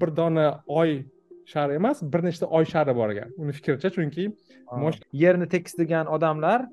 [0.00, 1.04] bir dona oy
[1.52, 3.32] shari emas bir nechta oy shari bor ekan.
[3.42, 4.28] Uni fikricha chunki
[5.22, 6.66] yerni tekistirgan odamlar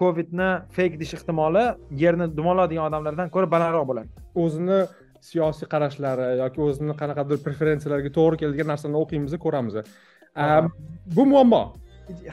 [0.00, 1.64] covidni fake deyish ehtimoli
[2.02, 4.08] yerni dumallaydigan odamlardan ko'ra balandroq bo'ladi.
[4.44, 4.80] O'zini
[5.28, 9.80] siyosiy qarashlari yoki o'zini qanaqadir preferensiyalariga to'g'ri keladigan narsalarni o'qiymiz ko'ramiz
[11.16, 11.64] bu muammo.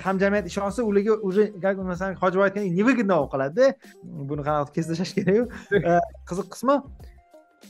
[0.05, 3.65] Hamjamiyat ishonsa ularga уже как masalan hojiboy aytgandek невыгодно bo'lib qoladida
[4.29, 5.43] buni qanaqa kesib tashlash kerakku
[6.29, 6.75] qiziq qismi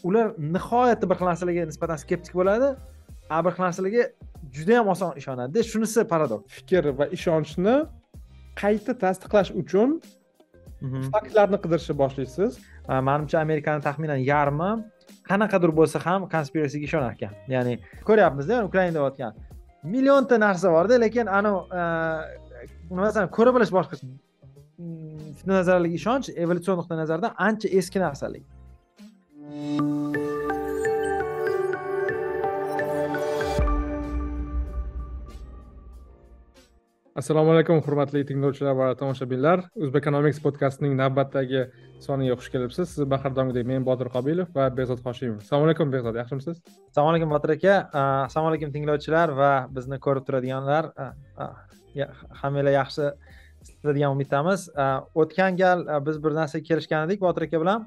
[0.03, 2.69] ular nihoyatda bir xil narsalarga nisbatan skeptik bo'ladi.
[3.29, 4.03] A bir xil narsalarga
[4.55, 6.47] judayam oson ishonadida shunisi paradoks.
[6.57, 7.75] Fikr va ishonchni
[8.61, 9.99] qayta tasdiqlash uchun
[10.81, 11.09] mhm.
[11.13, 12.59] faktlarni qidirishni boshlaysiz.
[13.07, 14.71] Manimcha amerikani taxminan yarmi
[15.29, 17.73] qanaqadir bo'lsa ham konspiratsiyaga ishonar ekan ya'ni
[18.07, 19.33] ko'ryapmizda ukrainada bo'layotgan
[19.93, 21.61] millionta narsa borda lekin anavi
[22.99, 24.07] masalan ko'ra bilish boshqacha.
[25.37, 28.43] Fitna nazariylik ishonch evolyutsion nuqtai nazardan ancha eski narsalik
[37.21, 39.61] assalomu alaykum hurmatli tinglovchilar va tomoshabinlar.
[39.77, 41.61] O'zbekonomics podkastining navbatdagi
[42.01, 42.95] soniga xush kelibsiz.
[42.95, 45.43] Siz bahardamgidek men botir qobilov va behzod hoshimov.
[45.45, 46.57] Assalomu alaykum behzod yaxshimisiz?
[46.89, 47.75] Assalomu alaykum botir aka.
[48.25, 50.89] Assalomu alaykum tinglovchilar va bizni ko'rib turadiganlar.
[52.41, 53.11] Hammanglar yaxshi
[53.85, 54.67] degan umiddamiz.
[55.23, 57.85] O'tgan gal biz bir narsaga kelishgan edik botir aka bilan.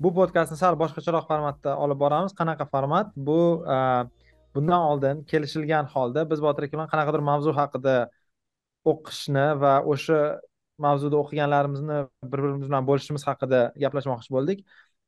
[0.00, 2.32] Bu podkastni sal boshqacharoq formatda olib boramiz.
[2.40, 3.12] Qanaqa format?
[3.28, 3.38] Bu
[3.74, 3.76] e,
[4.54, 7.94] bundan oldin kelishilgan holda biz botir aka bilan qanaqadir mavzu haqida
[8.92, 10.20] o'qishni va o'sha
[10.86, 11.98] mavzuda o'qiganlarimizni
[12.32, 14.58] bir birimiz bilan bo'lishimiz haqida gaplashmoqchi bo'ldik.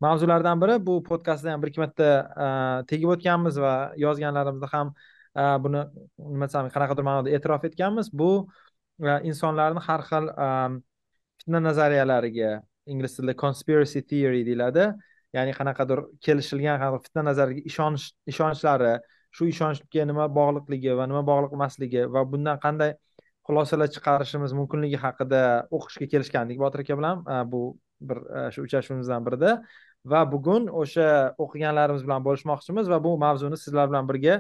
[0.07, 2.09] Mavzulardan biri bu podkastda ham bir ikki marta
[2.45, 2.49] e,
[2.91, 4.95] tegib o'tganmiz va yozganlarimizda ham
[5.43, 5.85] e, buni
[6.33, 8.13] nima desam qanaqadir ma'noda e'tirof etganmiz.
[8.23, 8.31] Bu
[9.31, 10.25] insonlarni har xil
[11.39, 12.51] fitna nazariyalariga
[12.93, 14.85] ingliz tilida conspiracy theory deyiladi.
[15.37, 18.95] Ya'ni qanaqadir kelishilgan fitna nazariga ishonish ishonchlari
[19.37, 22.95] shu ishonchga nima bog'liqligi va nima bog'liq emasligi va bundan qanday
[23.49, 25.43] xulosalar chiqarishimiz mumkinligi haqida
[25.77, 26.59] o'qishga kelishgandik.
[26.65, 27.17] Botir aka bilan
[27.53, 27.61] bu
[28.09, 28.19] bir
[28.55, 29.51] shu uchrashuvimizdan birida
[30.13, 31.09] va bugun o'sha
[31.45, 34.35] o'qiganlarimiz bilan bo'lishmoqchimiz va bu mavzuni sizlar bilan birga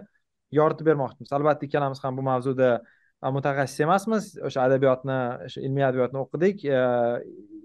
[0.58, 1.32] yoritib bermoqchimiz.
[1.38, 2.70] Albatta ikkalamiz ham bu mavzuda
[3.22, 4.32] mutaxassis emasmiz.
[4.48, 6.64] O'sha adabiyotni o'sha ilmiy adabiyotni o'qidik.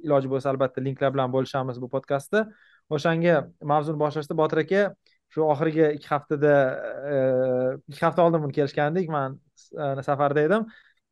[0.06, 2.48] Iloji bo'lsa albatta linklar bilan bo'lishamiz bu podkastda
[2.94, 3.36] o'shanga
[3.72, 4.82] mavzuni boshlashda botir aka
[5.34, 6.56] shu oxirgi ikki haftada
[7.14, 7.16] e,
[7.92, 9.10] ikki hafta oldin buni kelishgandik.
[9.16, 9.40] Man
[9.74, 10.68] e, safarda edim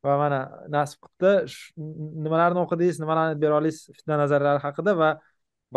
[0.06, 0.42] va mana
[0.76, 1.86] nasib qilibdi
[2.26, 5.12] nimalarni o'qidingiz nimalarni bera olasiz fitna nazarlari haqida va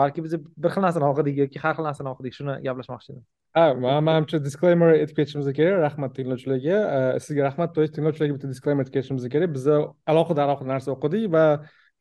[0.01, 2.37] balki biz bir xil narsani o'qidik yoki har xil narsani o'qidik.
[2.41, 3.25] Shuni gaplashmoqchi edim.
[3.55, 3.65] Ha
[4.09, 6.79] manimcha disclaimer aytib ketishimiz kerak rahmat tinglovchilarga
[7.25, 9.67] sizga rahmat то есть tinglovchilarga bitta disclaimer aytib ketishimiz kerak biz
[10.13, 11.45] alohida alohida narsa o'qidik va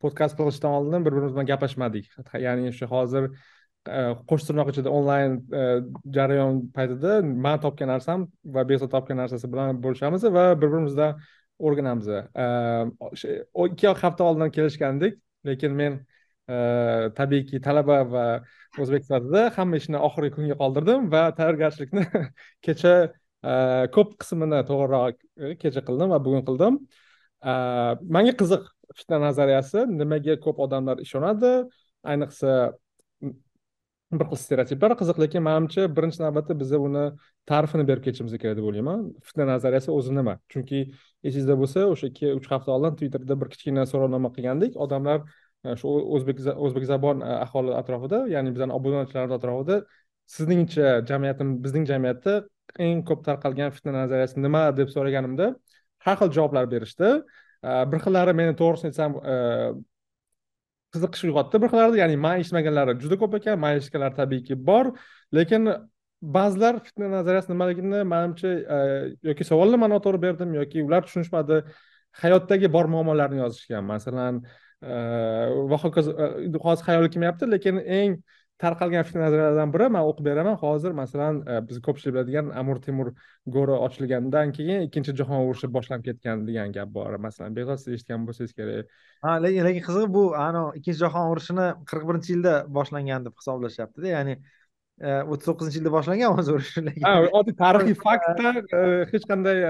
[0.02, 2.10] podkast qilishdan oldin bir birimiz bilan gaplashmadik
[2.46, 3.30] ya'ni o'sha hozir
[4.30, 5.38] qo'sh tirnoq ichida onlayn
[6.16, 7.12] jarayon paytida
[7.46, 8.26] man topgan narsam
[8.56, 11.20] va behzod topgan narsasi bilan bo'lishamiz va bir birimizdan
[11.66, 12.06] o'rganamiz
[13.68, 15.20] ikki hafta oldin kelishgandik
[15.50, 16.00] lekin men
[16.46, 18.24] tabiiyki talaba va
[18.82, 22.04] o'zbek sifatida hamma ishni oxirgi kunga qoldirdim va tayyorgarchilikni
[22.66, 22.94] kecha
[23.96, 26.78] ko'p qismini to'g'riroq e, kecha qildim va bugun qildim.
[28.16, 28.64] Manga qiziq
[28.98, 29.84] fitna nazariyasi.
[30.00, 31.52] Nimaga ko'p odamlar ishonadi?
[32.12, 32.54] Ayniqsa
[34.14, 37.04] bir xil stereotiplar qiziq lekin manimcha birinchi navbatda biza uni
[37.50, 39.08] ta'rifini berib ketishimiz kerak deb o'ylayman.
[39.28, 40.36] Fitna nazariyasi o'zi nima?
[40.52, 40.80] Chunki
[41.26, 44.78] esingizda bo'lsa o'sha ikki uch hafta oldin twitterda bir kichkina so'rovnoma qilgandik.
[44.86, 45.24] Odamlar
[45.80, 49.76] shu o'zbek o'zbekzabon e, aholi atrofida ya'ni bizani obunachilarimiz atrofida
[50.36, 52.34] sizningcha jamiyatimiz bizning jamiyatda
[52.86, 55.48] eng ko'p tarqalgan fitna nazariyasi nima deb so'raganimda
[56.04, 57.10] har xil javoblar berishdi.
[57.68, 59.36] E, bir xillari meni to'g'risini aytsam e,
[60.94, 64.92] qiziqish uyg'otdi bir xillari ya'ni man eshitmaganlari juda ko'p ekan man eshitganlar tabiiyki bor
[65.38, 65.72] lekin
[66.36, 68.52] ba'zilar fitna nazariyasi nimaligini manimcha
[69.30, 71.64] yoki savolni man noto'g'ri berdim yoki ular tushunishmadi.
[72.22, 74.44] Hayotdagi bor muammolarni yozishgan masalan
[74.84, 76.14] va hokazo
[76.66, 78.16] hozir hayolimga kelmayapti lekin eng
[78.62, 83.10] tarqalgan fitna nazariyalardan biri man o'qib beraman hozir masalan biz ko'pchilik biladigan amur temur
[83.56, 88.28] go'ri ochilgandan keyin ikkinchi jahon urushi boshlanib ketgan degan gap bor masalan behzod siz eshitgan
[88.28, 88.92] bo'lsangiz kerak
[89.26, 94.14] ha lekin lekin qizig'i bu anavi ikkinchi jahon urushini qirq birinchi yilda boshlangan deb hisoblashyaptida
[94.16, 94.38] ya'ni
[95.02, 96.72] o'ttiz to'qqizinchi yilda boshlangan o'zi urush
[97.40, 98.62] oddiy tarixiy faktdan
[99.12, 99.64] hech qanday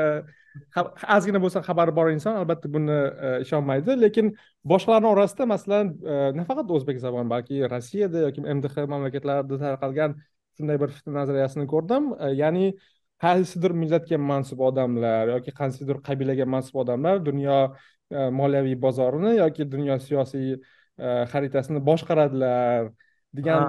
[1.17, 2.99] ozgina bo'lsa xabari bor inson albatta buni
[3.45, 3.97] ishonmaydi.
[4.05, 4.27] Lekin
[4.73, 5.95] boshqalarni orasida masalan
[6.41, 10.17] nafaqat o'zbek zabon balki rossiyada yoki mdh mamlakatlarida tarqalgan
[10.56, 12.12] shunday bir fitna nazariyasini ko'rdim.
[12.43, 12.67] Ya'ni
[13.25, 17.59] qaysidir millatga mansub odamlar yoki qaysidir qabilaga mansub odamlar dunyo
[18.39, 20.49] moliyaviy bozorini yoki dunyo siyosiy
[21.33, 22.93] xaritasini boshqaradilar
[23.39, 23.62] degan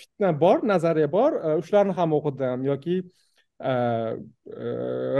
[0.00, 1.30] fitna bor nazariya bor.
[1.66, 2.96] Shularni ham o'qidim yoki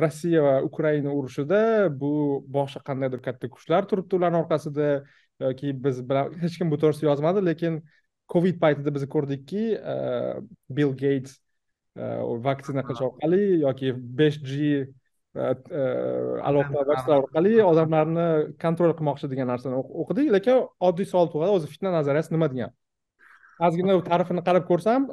[0.02, 4.88] rossiya va ukraina urushida bu boshqa qandaydir katta kuchlar turibdi ularni orqasida
[5.40, 7.82] yoki biz bilan hech kim bu to'g'risida yozmadi lekin
[8.34, 9.64] covid paytida biz ko'rdikki
[10.78, 11.38] bill geyts
[12.46, 13.92] vaksina qilish orqali yoki
[14.22, 14.86] besh g
[15.38, 18.26] aloqa vositalar orqali odamlarni
[18.64, 22.70] kontrol qilmoqchi degan narsani o'qidik lekin oddiy savol tug'adi o'zi fitna nazariyasi nima degan
[23.68, 25.10] ozgina ta'rifini qarab ko'rsam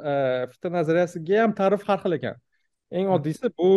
[0.52, 2.36] fitna nazariyasiga ham ta'rif har xil ekan
[2.90, 3.70] eng oddiysi bu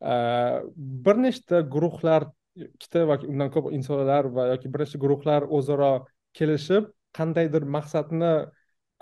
[0.00, 5.92] bir nechta guruhlar ikkita va undan ko'p insonlar va yoki bir nechta guruhlar o'zaro
[6.38, 8.32] kelishib qandaydir maqsadni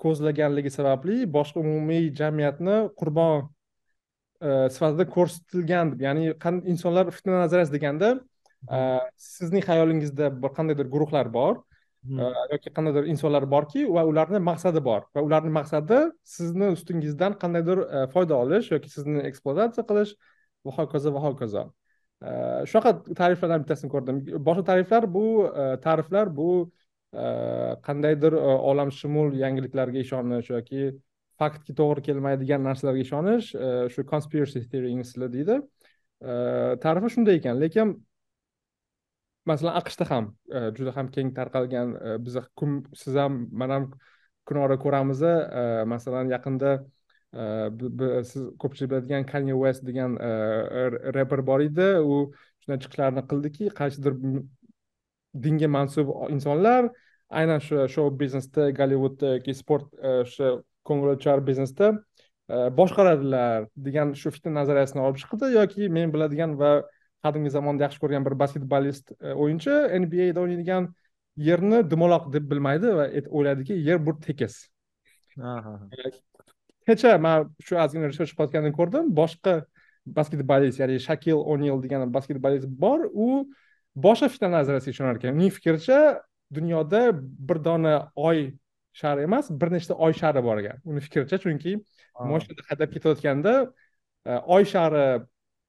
[0.03, 3.47] ko'zlaganligi sababli boshqa umumiy jamiyatni qurbon
[4.41, 6.33] e, sifatida ko'rsatilgan ya'ni
[6.73, 8.09] insonlar fitna nazariyasi deganda
[8.77, 8.79] e,
[9.31, 11.55] sizning xayolingizda bir qandaydir guruhlar bor.
[11.57, 11.76] e,
[12.53, 15.07] yoki qandaydir insonlar borki va ularni maqsadi bor.
[15.17, 15.99] Va ularni maqsadi
[16.37, 20.15] sizni ustingizdan qandaydir e, foyda olish yoki sizni ekspluatatsiya qilish
[20.67, 21.13] va hokazo.
[21.17, 21.67] Va hokazo
[22.71, 24.21] shunaqa ta'riflardan bittasini ko'rdim.
[24.49, 26.51] Boshqa ta'riflar bu e, ta'riflar bu
[27.87, 28.35] qandaydir
[28.71, 30.91] olamshumul yangiliklarga ishonish yoki
[31.41, 33.53] faktga to'g'ri kelmaydigan narsalarga ishonish
[33.95, 35.57] shu conspiracy theory ingliz tilida deydi
[36.85, 37.95] tarifi shunday ekan lekin
[39.47, 42.43] masalan aqshda ham e, juda ham keng tarqalgan e, biza
[43.03, 43.85] siz ham man ham
[44.47, 45.65] kun ora ko'ramiz e,
[45.95, 46.79] masalan yaqinda
[48.31, 50.15] siz ko'pchilik biladigan kanye west degan
[51.17, 51.89] reper bor edi.
[52.11, 52.15] U
[52.63, 54.15] shunday chiqishlarni qildiki qaysidir
[55.47, 56.89] dinga mansub insonlar
[57.41, 60.53] aynan shu shou biznesda gollivudda yoki sport o'sha
[60.89, 61.91] ko'ngilochar biznesda
[62.79, 66.73] boshqaradilar degan shu fitna nazariyasini olib chiqdi yoki men biladigan va
[67.27, 69.75] qadimgi zamonda yaxshi ko'rgan bir basketbolist e, o'yinchi.
[70.05, 70.89] Nbada o'ynaydigan
[71.49, 74.59] yerni dumaloq deb bilmaydi va o'ylaydiki yer bu tekis.
[76.87, 79.11] Kecha man shu ozgina research qilayotganda ko'rdim.
[79.21, 79.55] Boshqa
[80.19, 83.09] basketbolist ya'ni shakil o'nil degan basketbolist bor.
[83.13, 83.29] U
[84.07, 86.01] boshqa fitna nazariyasiga ishonar ekan uning fikricha
[86.59, 87.03] dunyoda
[87.49, 87.95] bir dona
[88.29, 88.53] oy
[89.01, 90.83] shari emas bir nechta oy shari bor ekan.
[90.85, 91.73] Uni fikricha chunki
[92.33, 93.55] moshinada haydab ketayotganda
[94.27, 95.07] e, oy shari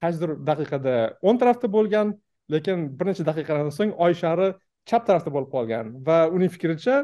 [0.03, 0.95] qaysidir daqiqada
[1.27, 2.15] o'ng tarafda bo'lgan
[2.53, 4.47] lekin bir necha daqiqadan so'ng oy shari
[4.89, 6.97] chap tarafda bo'lib qolgan va uning fikricha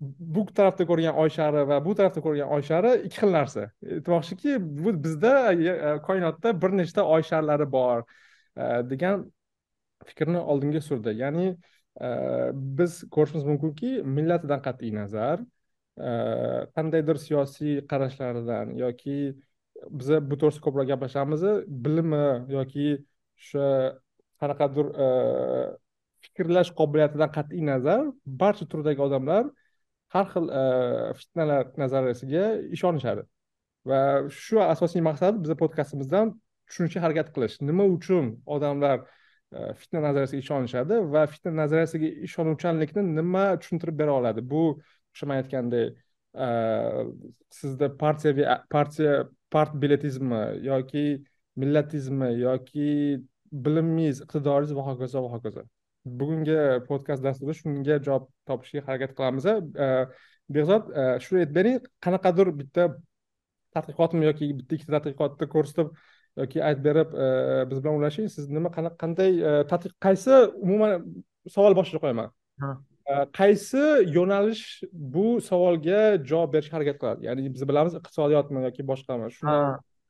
[0.00, 3.64] bu tarafda ko'rgan oy shari va bu tarafda ko'rgan oy shari ikki xil narsa.
[3.96, 9.24] Aytmoqchiki bu bizda e, e, koinotda bir nechta oy sharlari bor e, degan
[10.10, 11.16] fikrni oldinga surdi.
[11.22, 11.48] Ya'ni
[12.78, 15.40] biz ko'rishimiz mumkinki millatidan qat'iy nazar
[16.76, 19.16] qandaydir siyosiy qarashlaridan yoki
[19.90, 21.42] biza bu to'g'risida ko'proq gaplashamiz.
[21.84, 22.24] Bilimi
[22.56, 22.86] yoki
[23.38, 23.66] o'sha
[24.40, 25.08] qanaqadir e,
[26.24, 28.04] fikrlash qobiliyatidan qat'iy nazar
[28.42, 29.44] barcha turdagi odamlar
[30.14, 30.64] har xil e,
[31.20, 32.44] fitnalar nazariyasiga
[32.76, 33.22] ishonishadi.
[33.88, 34.00] Va
[34.42, 36.34] shu asosiy maqsad bizni podkastimizdan
[36.68, 37.56] tushunishga harakat qilish.
[37.70, 44.44] Nima uchun odamlar e, fitna nazariyasiga ishonishadi va fitna nazariyasiga ishonuvchanlikni nima tushuntirib bera oladi?
[44.52, 44.62] Bu
[45.14, 45.90] o'sha man aytganday
[47.58, 49.14] sizda partiyaviy partiya
[49.50, 51.04] part biletizmi yoki
[51.60, 52.88] millatizmi yoki
[53.52, 55.64] bilimingiz iqtidoringiz va hokazo va hokazo.
[56.20, 56.56] Bugungi
[56.88, 59.48] podkast dasturida shunga javob topishga harakat qilamiz.
[60.56, 62.86] Behzod e, shu aytib bering qanaqadir bitta
[63.76, 65.90] tadqiqotmi yoki bitta ikkita tadqiqotni ko'rsatib
[66.42, 67.26] yoki aytib berib e,
[67.70, 68.30] biz bilan ulashing.
[68.36, 71.08] Siz nima qanday e, tadqiq qaysi umuman
[71.56, 72.32] savol boshlab qo'yaman?
[73.08, 73.84] Э, qaysi
[74.16, 76.00] yo'nalish bu savolga
[76.30, 77.28] javob berishga harakat qiladi?
[77.28, 79.30] Ya'ni biz bilamiz iqtisodiyotmi yoki boshqami?
[79.36, 79.60] Shuni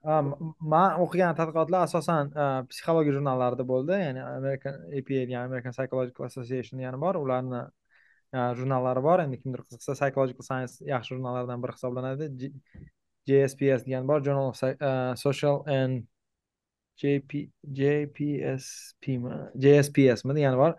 [0.05, 3.97] man o'qigan tadqiqotlar asosan e, psixologiya jurnallarida bo'ldi.
[4.05, 7.63] Ya'ni american apa degan american psychological association degani bor ularni
[8.33, 9.25] e, jurnallari bor.
[9.25, 12.53] Endi kimdir qiziqsa psychological science yaxshi jurnallardan biri hisoblanadi.
[13.29, 16.07] JSPS degan bor Journal of e, Social and
[17.03, 17.51] JP,
[17.81, 20.79] JPSPmi JSPSmi degani bor.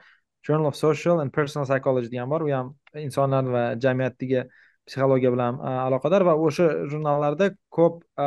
[0.50, 2.41] Journal of Social and Personal Psychology degan bor.
[2.41, 4.48] U ham insonlar va jamiyatdagi
[4.89, 8.25] psixologiya bilan e, aloqador va o'sha jurnallarda ko'p e,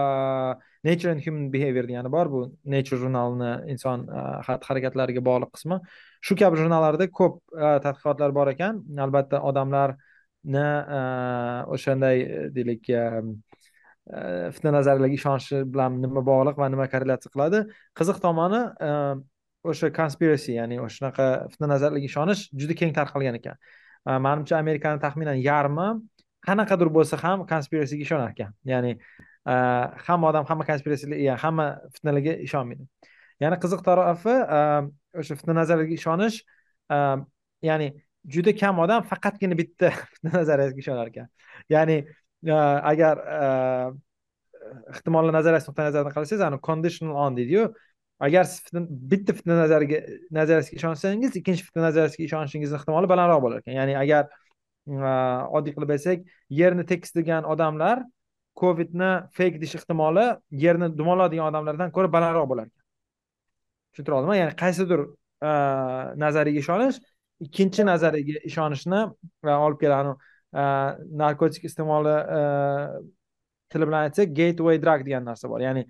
[0.86, 2.30] Nature and Human Behavior degani bor.
[2.34, 2.42] Bu
[2.74, 5.80] Nature jurnalini inson e, xatti harakatlariga bog'liq qismi.
[6.22, 7.40] Shu kabi jurnallarda ko'p
[7.88, 8.78] tadqiqotlar bor ekan.
[9.06, 10.68] Albatta odamlarni
[11.74, 12.22] o'shanday
[12.54, 12.86] deylik
[14.54, 17.66] fitna nazarlarga ishonishi bilan nima bog'liq va nima korrelyatsiya qiladi?
[17.98, 18.62] Qiziq tomoni
[19.64, 23.56] o'sha conspiracy ya'ni o'sha shunaqa fitna nazarlarga ishonish juda keng tarqalgan ekan.
[24.06, 25.88] Э, manimcha amerikani taxminan yarmi
[26.46, 29.54] qanaqadir bo'lsa ham konspiratsiyaga ishonar ekan ya'ni э,
[30.06, 32.88] hamma odam hamma konspiratsiyaga hamma fitnalarga ishonmaydi.
[33.44, 34.62] Yana qiziq tarafi э,
[35.22, 36.42] o'sha fitna nazariyalarga ishonish
[37.70, 37.88] ya'ni
[38.34, 41.30] juda kam odam faqatgina bitta fitna nazariyasiga ishonar ekan
[41.76, 42.02] ya'ni
[42.92, 43.22] agar
[44.94, 47.64] ehtimollar nazariyasi nuqtai nazaridan qarasangiz ani conditional on deydiyu.
[48.26, 49.98] Agar siz bitta fitna nazariga
[50.38, 53.74] nazariyasiga ishonsangiz ikkinchi fitna nazariyasiga ishonishingizni ehtimoli balandroq bo'lar ekan.
[53.80, 54.28] Ya'ni agar
[54.86, 56.26] mm, oddiy qilib aytsak
[56.60, 58.04] yerni tekislagan odamlar
[58.60, 60.26] covidni fake deyish ehtimoli
[60.64, 62.84] yerni dumallaydigan odamlardan ko'ra balandroq bo'lar ekan.
[63.92, 65.02] Tushuntira oldimmi ya'ni qaysidir
[66.24, 67.00] nazariyaga ishonish
[67.46, 69.00] ikkinchi nazariyaga ishonishni
[69.56, 70.14] olib keladi.
[71.22, 72.14] Narkotik iste'moli
[73.72, 75.60] tili bilan aytsak gateway drug degan narsa bor.
[75.66, 75.82] Ya'ni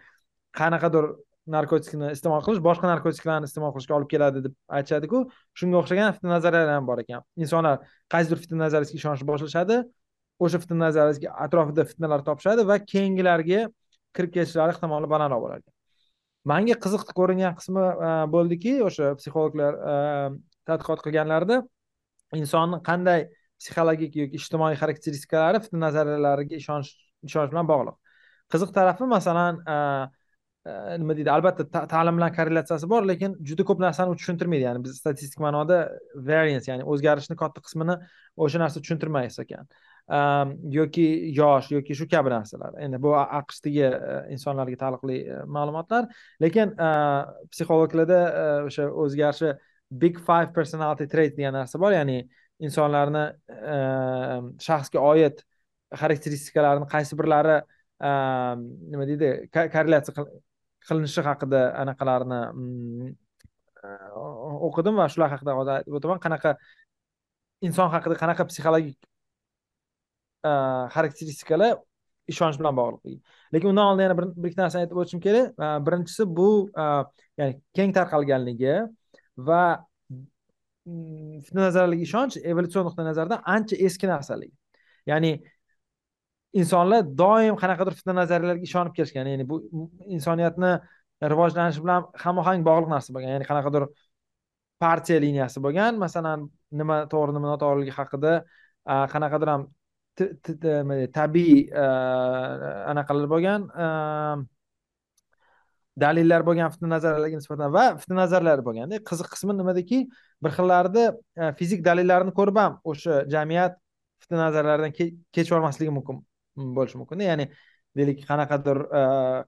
[0.60, 1.10] qanaqadir
[1.50, 5.24] narkotikni iste'mol qilish boshqa narkotiklarni iste'mol qilishga olib keladi deb aytishadiku.
[5.58, 7.24] Shunga o'xshagan fitna nazariyalar ham bor ekan.
[7.36, 7.82] Insonlar
[8.14, 9.82] qaysidir fitna nazariyasiga ishonishni boshlashadi
[10.44, 13.66] o'sha fitna nazariyasiga atrofida fitnalar topishadi va keyingilarga
[14.16, 15.74] kirib ketishlari ehtimoli balandroq bo'lar ekan.
[16.52, 19.94] Manga qiziq ko'ringan qismi e, bo'ldiki o'sha psixologlar e,
[20.70, 21.60] tadqiqot qilganlarida
[22.38, 23.28] insonni qanday
[23.62, 26.90] psixologik yoki ijtimoiy xarakteristikalari fitna nazariyalariga ishonish
[27.28, 27.96] ishonch bilan bog'liq.
[28.52, 29.76] Qiziq tarafi masalan e,
[30.64, 31.30] nima deydi?
[31.30, 34.62] Albatta ta'lim bilan korrelyatsiyasi bor lekin juda ko'p narsani u tushuntirmaydi.
[34.68, 35.78] Ya'ni biz statistik ma'noda
[36.14, 37.96] variance ya'ni o'zgarishni katta qismini
[38.36, 39.66] o'sha narsa tushuntirmaysiz ekan.
[40.78, 41.06] Yoki
[41.38, 42.78] yosh yoki shu kabi narsalar.
[42.84, 43.88] Endi bu aqshdagi
[44.36, 45.18] insonlarga taalluqli
[45.56, 46.06] ma'lumotlar.
[46.44, 46.76] Lekin
[47.50, 48.20] psixologlarda
[48.68, 49.54] o'sha o'zgarishi
[49.90, 51.90] big five personality trait degan narsa bor.
[51.98, 52.22] Ya'ni
[52.62, 53.24] insonlarni
[54.68, 55.42] shaxsga oid
[56.00, 57.58] xarakteristikalarni qaysi birlari
[58.02, 60.26] nima deydi korrelyatsiya
[60.88, 63.12] qilinishi haqida anaqalarni mm,
[64.68, 66.20] o'qidim va shular haqida hozir aytib o'taman.
[66.26, 66.56] Qanaqa
[67.68, 68.98] inson haqida qanaqa psixologik
[70.94, 71.76] xarakteristikalar
[72.32, 73.20] ishonch bilan bog'liq
[73.54, 75.54] lekin undan oldin yana bir ikki narsani aytib o'tishim kerak.
[75.86, 76.48] Birinchisi bu
[77.38, 78.76] ya'ni keng tarqalganligi
[79.48, 79.62] va
[80.86, 81.68] mm, fitna
[82.06, 84.54] ishonch evolyutsion nuqtai nazardan ancha eski narsaligi
[85.10, 85.32] ya'ni
[86.60, 89.28] insonlar doim qanaqadir fitna nazariyalarga ishonib kelishgan.
[89.32, 89.60] Ya'ni bu
[90.16, 90.72] insoniyatni
[91.32, 93.30] rivojlanishi bilan hamohang bog'liq narsa bo'lgan.
[93.36, 93.86] Ya'ni qanaqadir
[94.82, 96.00] partiya liniyasi bo'lgan.
[96.04, 96.48] Masalan
[96.80, 98.32] nima to'g'ri nima noto'g'riligi haqida
[99.14, 99.68] qanaqadir ham
[101.18, 101.60] tabiiy
[102.92, 103.70] anaqalar bo'lgan
[106.00, 109.98] dalillar bo'lgan fitna nazarlarga nisbatan va fitna nazarlar bo'lganda e, qiziq qismi nimadaki
[110.44, 111.04] bir xillarida
[111.36, 113.76] e, fizik dalillarni ko'rib ham o'sha jamiyat
[114.24, 116.22] fitna nazarlardan kechib yubormasligi mumkin.
[116.56, 117.48] Bo'lishi mumkinda ya'ni
[117.96, 119.02] deylik qanaqadir э,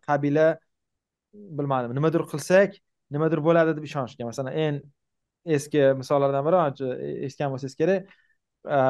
[0.07, 0.49] qabila
[1.59, 2.77] bilmadim nimadir qilsak
[3.15, 4.83] nimadir bo'ladi deb ishonishgan masalan eng
[5.57, 8.13] eski misollardan biri ancha e, eshitgan bo'lsangiz kerak
[8.77, 8.81] э,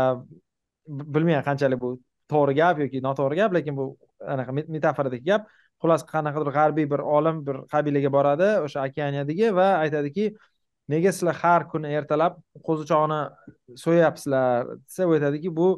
[0.86, 1.94] bilmayman qanchalik bu
[2.32, 3.86] to'g'ri gap yoki noto'g'ri gap lekin bu
[4.34, 5.48] anaqa metaforadagi gap.
[5.82, 10.30] Xullas qanaqadir g'arbiy bir olim bir qabilaga boradi o'sha okeaniyadagi va aytadiki
[10.92, 13.20] nega sizlar har kuni ertalab qo'zichoqni
[13.84, 14.70] so'yapsizlar?
[14.86, 15.68] desa u aytadiki bu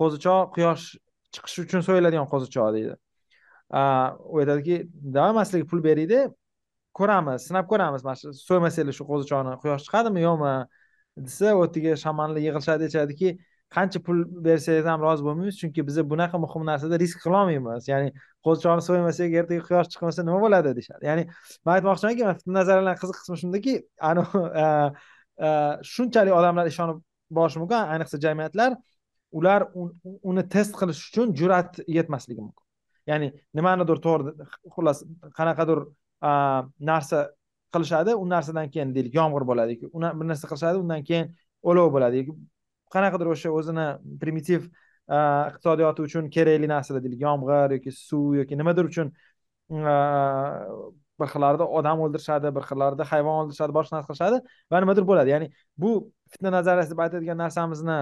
[0.00, 0.86] qo'zichoq quyosh
[1.34, 2.94] chiqish uchun so'yiladigan qo'zichoq deydi.
[4.32, 4.76] U aytadiki
[5.16, 6.20] davomman sizlarga pul beraydi
[6.98, 10.54] ko'ramiz sinab ko'ramiz mana shu so'ymasanglar shu qo'zichoqni quyosh chiqadimi yo'qmi?
[11.26, 11.62] desa u
[12.04, 13.38] shamanlar yig'ilishadi aytishadiki
[13.76, 17.88] qancha pul bersangiz ham rozi bo'lmaymiz chunki biz bunaqa muhim narsada risk qilolmaymiz.
[17.92, 18.08] Ya'ni
[18.46, 20.68] qo'zichoqni so'ymasak ertaga quyosh chiqmasa nima bo'ladi?
[20.78, 21.02] deyishadi.
[21.10, 21.24] Ya'ni
[21.64, 22.22] man aytmoqchimanki
[22.58, 23.74] nazarlarni qiziq qismi shundaki
[25.94, 26.98] shunchalik odamlar ishonib
[27.38, 27.80] borishi mumkin.
[27.94, 28.70] Ayniqsa jamiyatlar
[29.30, 32.64] ular uni test qilish uchun jur'at yetmasligi mumkin.
[33.10, 35.02] Ya'ni nimanidir to'g'ri xullas
[35.38, 35.78] qanaqadir
[36.90, 37.28] narsa
[37.74, 39.86] qilishadi u narsadan keyin deylik yomg'ir bo'ladi yoki
[40.20, 41.32] bir narsa qilishadi undan keyin
[41.70, 42.36] olov bo'ladi yoki
[42.94, 43.86] qanaqadir o'sha o'zini
[44.22, 44.68] primitiv
[45.08, 49.12] iqtisodiyoti uchun kerakli narsalar deylik yomg'ir yoki suv yoki nimadir uchun
[51.20, 54.38] bir xillarida odam o'ldirishadi bir xillarida hayvon o'ldirishadi boshqa narsa qilishadi
[54.72, 55.28] va nimadir bo'ladi.
[55.34, 55.48] Ya'ni
[55.82, 55.90] bu
[56.32, 57.98] fitna nazariyasi deb aytadigan narsamizni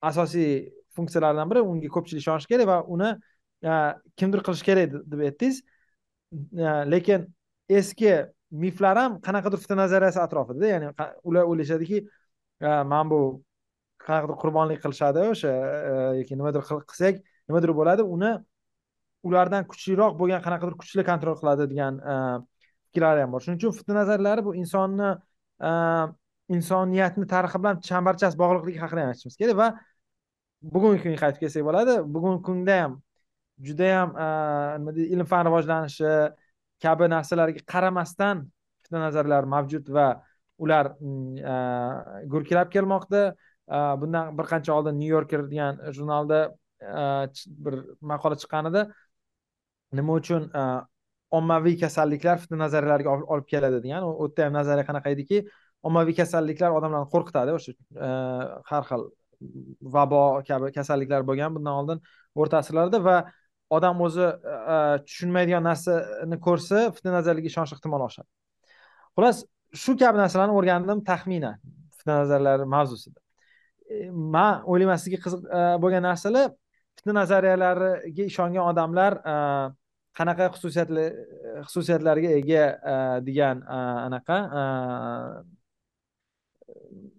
[0.00, 3.10] asosiy funksiyalaridan biri unga ko'pchilik ishonishi kerak va uni
[3.70, 3.74] e,
[4.18, 5.60] kimdir qilishi kerak deb aytdingiz.
[6.64, 7.26] E, lekin
[7.80, 8.12] eski
[8.64, 10.92] miflar ham qanaqadir fitna nazariyasi atrofida ya'ni
[11.28, 13.20] ular o'ylashadiki e, mana bu
[14.06, 15.54] qanaqadir qurbonlik qilishadi o'sha
[16.20, 18.32] yoki nimadir qilsak nimadir bo'ladi uni
[19.28, 22.00] ulardan kuchliroq bo'lgan qanaqadir kuchli kontrol qiladi degan
[22.88, 23.44] fikrlar ham bor.
[23.44, 25.10] Shuning uchun fitna nazarlari bu insonni
[26.56, 29.68] insoniyatni tarixi bilan chambarchas bog'liqligi haqida ham aytishimiz kerak va
[30.62, 31.94] bugungi kunga qaytib kelsak bo'ladi.
[32.14, 32.96] Bugungi kunda ham
[33.68, 34.14] judayam
[34.78, 36.12] nima deydi ilm fan rivojlanishi
[36.82, 38.46] kabi narsalarga qaramasdan
[38.82, 40.08] fitna nazarlar mavjud va
[40.58, 43.22] ular mm, gurkirab kelmoqda.
[44.02, 46.40] Bundan bir qancha oldin new yorker degan jurnalda
[47.64, 47.74] bir
[48.12, 48.84] maqola chiqqan edi
[49.98, 50.50] nima uchun
[51.38, 54.02] ommaviy kasalliklar fitna nazariyalariga olib keladi degan.
[54.04, 55.42] U yerda ham nazariya qanaqa ediki
[55.88, 57.56] ommaviy kasalliklar odamlarni qo'rqitadi.
[57.58, 57.72] O'sha
[58.70, 59.08] har xil
[59.96, 62.00] vabo kabi kasalliklar bo'lgan bundan oldin
[62.34, 63.16] o'rta asrlarda va
[63.70, 64.76] odam o'zi e, e,
[65.06, 68.28] tushunmaydigan narsani ko'rsa fitna nazarlarga ishonish ehtimoli oshadi.
[69.16, 69.42] Xullas
[69.82, 71.58] shu kabi narsalarni o'rgandim taxminan
[71.96, 73.20] fitna nazarlari mavzusida.
[73.92, 75.44] E, Man o'ylayman sizga qiziq
[75.84, 76.48] bo'lgan narsalar
[76.98, 79.20] fitna nazariyalariga ishongan odamlar
[80.18, 81.06] qanaqa xususiyatli
[81.68, 82.64] xususiyatlarga ega
[83.28, 83.62] degan
[84.08, 84.38] anaqa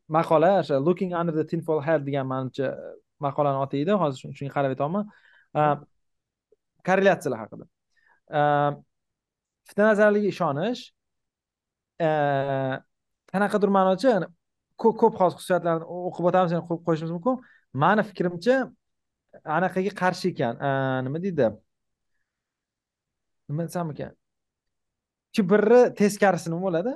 [0.09, 4.33] maqola o'sha uh, looking under the tinfoil hat degan manimcha uh, maqolani oti edi hozir
[4.37, 5.03] shunga qarab aytyapman
[5.59, 5.75] uh,
[6.87, 7.65] korrelyatsiyalar haqida.
[9.69, 10.81] Fitna nazarligiga ishonish
[13.31, 14.27] qanaqadir ma'noda
[14.83, 17.35] ko'p hozir xususiyatlarni o'qib o'tamiz yana qo'yib qo'yishimiz mumkin.
[17.83, 18.55] Mani fikrimcha
[19.57, 20.53] anaqaga qarshi ekan.
[21.05, 21.49] Nima deydi?
[23.49, 24.15] Nima desam ekan?
[25.35, 26.95] Kibrni teskarisi nima bo'ladi.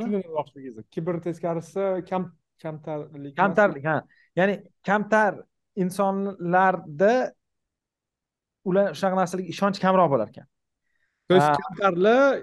[0.00, 3.96] Tushunmoqchiligingizni kibr teskarisi kam kamtarlik kamtarlik ha.
[4.38, 4.54] Ya'ni
[4.86, 5.40] kamtar
[5.84, 7.14] insonlarda
[8.68, 10.46] ular shunaqa narsalarga ishonch kamroq bo'lar ekan
[11.28, 12.42] то есть kamtarlar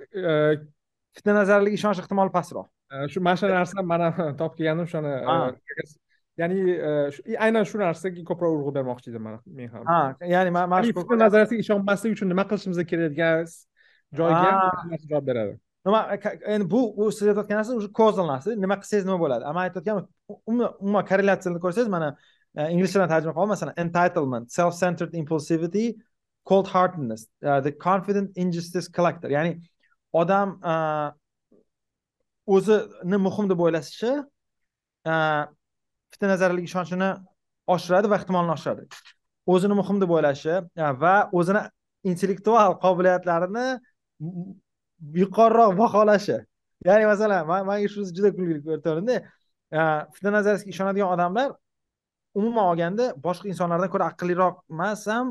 [1.16, 2.68] fitna nazarliga ishonish ehtimoli pastroq.
[3.10, 5.14] Shu mana shu narsa mana topib kelganim o'shani
[6.42, 6.58] ya'ni
[7.46, 9.86] aynan shu narsaga ko'proq urg'u bermoqchi edim men ham.
[9.92, 10.00] Ha
[10.36, 13.46] ya'ni mana shu fitna nazariyasiga ishonmaslik uchun nima qilishimiz kerak degan
[14.20, 14.52] joyga
[15.06, 16.00] javob beradi nima
[16.54, 18.56] endi bu u siz aytayotgan narsa уже kozal narsa.
[18.66, 19.44] Nima qilsangiz nima bo'ladi?
[19.58, 20.08] Man aytayotgan
[20.48, 22.10] umuman korrelyatsiyani ko'rsangiz mana
[22.56, 25.86] e, inglizchadan tarjima qilib masalan entitlement self centered impulsivity
[26.50, 29.30] cold heartedness uh, the confident injustice collector.
[29.30, 29.62] Ya'ni
[30.14, 31.12] odam uh,
[32.46, 34.12] o'zini muhim deb o'ylashi
[35.12, 35.44] uh,
[36.12, 36.36] fitna
[36.68, 37.10] ishonchini
[37.76, 38.84] oshiradi va ehtimolni oshiradi.
[39.48, 40.60] O'zini muhim deb o'ylashi
[41.04, 41.64] va o'zini
[42.04, 43.68] intellektual qobiliyatlarini
[45.22, 46.38] yuqoriroq baholashi.
[46.86, 49.16] Ya'ni masalan manga shunisi juda kulgili ko'rinaveradi
[49.78, 49.80] e,
[50.14, 51.50] fitna nazariyasiga ishonadigan odamlar
[52.40, 55.28] umuman olganda boshqa insonlardan ko'ra aqlliroq emas ham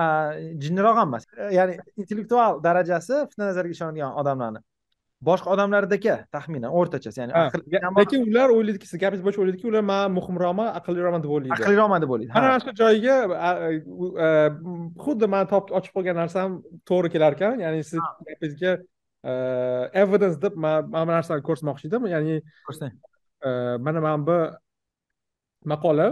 [0.00, 0.02] e,
[0.62, 4.60] jinniroq ham emas e, ya'ni intellektual darajasi fitna nazariga ishonadigan odamlarni.
[5.28, 7.32] Boshqa odamlardagi taxminan o'rtachasi ya'ni
[8.00, 11.54] lekin ular o'ylaydiki gapingiz boshida o'ylaydiki ular man muhimroqman aqlliroqman deb o'ylaydi.
[11.56, 13.16] Aqlliroqman deb o'ylaydi mana shu joyiga
[15.04, 16.60] xuddi man topib ochib qolgan narsam
[16.90, 18.72] to'g'ri kelar ekan ya'ni siz gapingizga
[20.02, 22.06] evidence deb man mana bu narsani ko'rsatmoqchi edim.
[22.14, 22.36] Ya'ni
[22.68, 22.94] ko'rsang
[23.86, 24.38] mana mana bu
[25.72, 26.08] maqola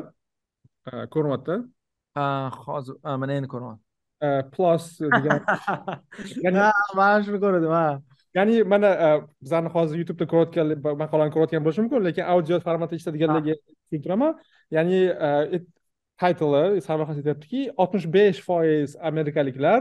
[1.14, 1.54] ko'rinyapti
[2.18, 2.24] ha
[2.66, 3.78] hozir mana endi ko'ryapman.
[4.54, 4.84] Plus
[5.16, 5.40] degan
[6.98, 7.86] mana shuni ko'rdim ha
[8.34, 9.08] ya'ni mana e,
[9.42, 10.66] bizlarni hozir youtubeda ko'rayotgan
[11.02, 14.32] maqolani ko'rayotgan bo'lishi mumkin lekin audio formatda eshitadiganlarga tushuntiraman
[14.76, 15.60] ya'ni e,
[16.22, 19.80] taytli sarlavhasi aytyaptiki oltmish besh foiz amerikaliklar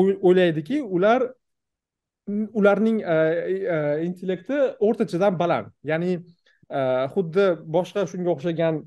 [0.00, 1.20] o'ylaydiki ular
[2.60, 3.16] ularning e,
[4.08, 5.70] intellekti o'rtachadan baland.
[5.90, 6.18] Ya'ni
[7.14, 7.44] xuddi
[7.76, 8.80] boshqa shunga o'xshagan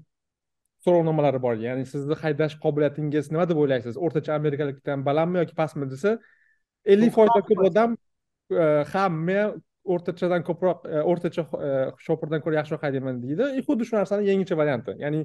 [0.86, 1.56] so'rovnomalari bor.
[1.68, 3.96] Ya'ni sizni haydash qobiliyatingiz nima deb o'ylaysiz?
[4.06, 6.18] O'rtacha amerikalikdan balandmi yoki pastmi desa
[6.94, 7.96] ellik foizdan ko'p odam
[8.94, 9.60] ha men
[9.90, 11.70] o'rtachadan ko'proq e, o'rtacha e,
[12.06, 13.48] shopirdan ko'ra yaxshiroq haydayman deydi.
[13.58, 15.24] И xuddi shu narsani yangicha varianti ya'ni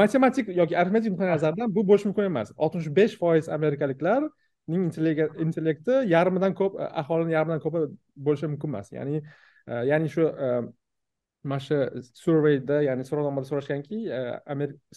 [0.00, 2.52] matematik yoki arifmetik nuqtai nazardan bu bo'lishi mumkin emas.
[2.56, 4.84] Oltmish besh foiz amerikaliklarning
[5.46, 7.86] intellekti yarmidan ko'p e, aholini yarmidan ko'pi
[8.28, 8.92] bo'lishi mumkin emas.
[8.98, 9.22] Ya'ni
[9.90, 10.28] ya'ni shu
[11.50, 11.76] mana shu
[12.24, 13.98] surveyda ya'ni so'rovnomada so'rashganki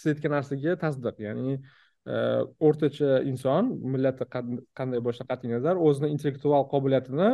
[0.01, 1.25] siz aytgan narsaga tasdiq.
[1.27, 1.59] Ya'ni
[2.05, 7.29] Э, o'rtacha inson millati qanday bo'lishidan qat'iy nazar o'zini intellektual qobiliyatini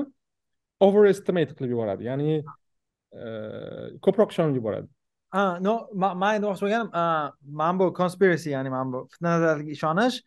[0.85, 2.05] overestimate qilib yuboradi.
[2.07, 3.25] Ya'ni e,
[4.05, 4.87] ko'proq ishonib yuboradi.
[5.35, 6.89] Ha no man aytmoqchi bo'lganim
[7.61, 10.21] mana bu conspiracy ya'ni mana bu fitnalarga ishonish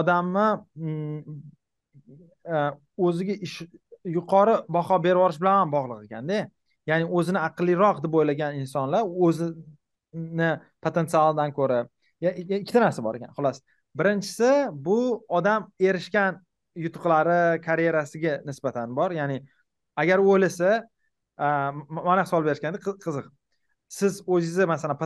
[0.00, 0.46] odamni
[0.80, 1.36] mm,
[2.54, 2.62] e,
[3.08, 3.36] o'ziga
[4.16, 6.40] yuqori baho berib yuborish bilan ham bog'liq ekanda.
[6.90, 10.50] Ya'ni o'zini aqlliroq deb o'ylagan insonlar o'zini
[10.88, 11.84] potensialidan ko'ra
[12.24, 13.60] ikkita narsa bor ekan xullas.
[13.98, 16.40] Birinchisi bu odam erishgan
[16.76, 19.10] yutuqlari karyerasiga nisbatan bor.
[19.10, 19.42] Ya'ni
[19.96, 20.88] agar u o'ylasa
[21.90, 23.26] mana savol berishganda qiziq.
[23.88, 24.96] Siz o'zingizni masalan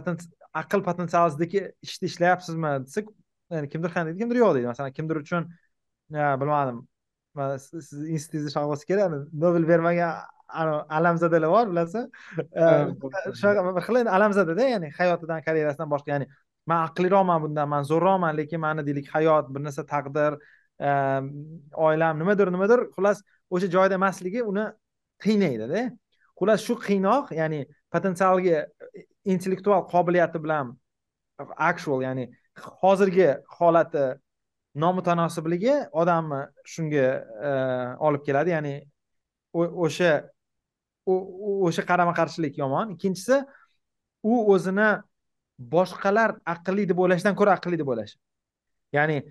[0.55, 3.07] aql potensialingizdagi ishni ishlayapsizmi desak
[3.73, 4.67] kimdir ha deydi kimdir yo'q deydi.
[4.73, 5.49] Masalan kimdir uchun
[6.13, 6.85] bilmadim
[7.59, 10.13] sizni institutingizda bo'lsa kerak nobel bermagan
[10.99, 12.05] alamzadalar bor bilasizmi
[13.41, 16.27] shunaqa bir xil alamzadada ya'ni hayotidan karyerasidan boshqa ya'ni
[16.67, 20.39] man aqliroqman bundan man zo'rroqman lekin mani deylik hayot bir narsa taqdir
[20.89, 21.29] ehm,
[21.87, 24.67] oilam nimadir nimadir xullas o'sha joyda emasligi uni
[25.25, 25.83] qiynaydida.
[26.39, 27.61] Xullas shu qiynoq ya'ni
[27.95, 28.59] potensialga
[28.99, 30.75] e, intellektual qobiliyati bilan
[31.71, 32.29] actual ya'ni
[32.83, 34.07] hozirgi holati
[34.85, 36.41] nomutanosiblig'i odamni
[36.75, 37.07] shunga
[37.49, 37.51] e,
[38.07, 38.55] olib keladi.
[38.57, 38.75] Ya'ni
[39.55, 40.13] o'sha
[41.07, 42.97] o'sha qarama qarshilik yomon.
[42.97, 43.43] Ikkinchisi
[44.23, 44.91] u o'zini
[45.59, 48.15] boshqalar aqlli deb o'ylashdan ko'ra aqlli deb o'ylash.
[48.93, 49.23] Ya'ni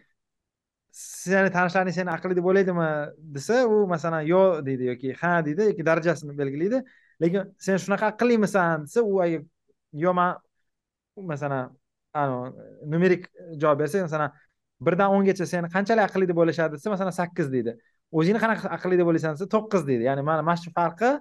[0.94, 2.88] seni tanishlaring seni aqlli deb o'ylaydimi
[3.36, 6.84] desa u masalan yo'q deydi yoki ha deydi yoki darajasini belgilaydi
[7.24, 9.22] lekin sen shunaqa aqllimisan desa u
[10.04, 10.38] yo man
[11.18, 11.74] masalan
[12.94, 13.28] numerik
[13.62, 14.32] javob bersa masalan
[14.86, 17.74] birdan o'ngacha seni qanchalik aqlli deb o'ylashadi desa masalan sakkiz deydi.
[18.18, 20.04] O'zingni qanaqa aqlli deb o'ylaysan desa to'qqiz deydi.
[20.10, 21.12] Ya'ni mana mana shu farqi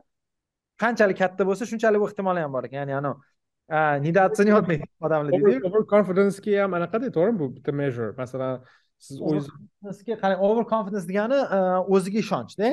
[0.82, 2.78] qanchalik katta bo'lsa shunchalik bu ehtimoli ham bor ekan.
[2.82, 3.31] Ya'ni anavi
[3.70, 8.12] недооцененный odamlar deydiyu over confidencega ham anaqada to'g'rimi bu bitta measure?
[8.22, 8.62] Masalan
[8.98, 11.38] siz o'zingizga qarang over confidence degani
[11.94, 12.68] o'ziga ishonchda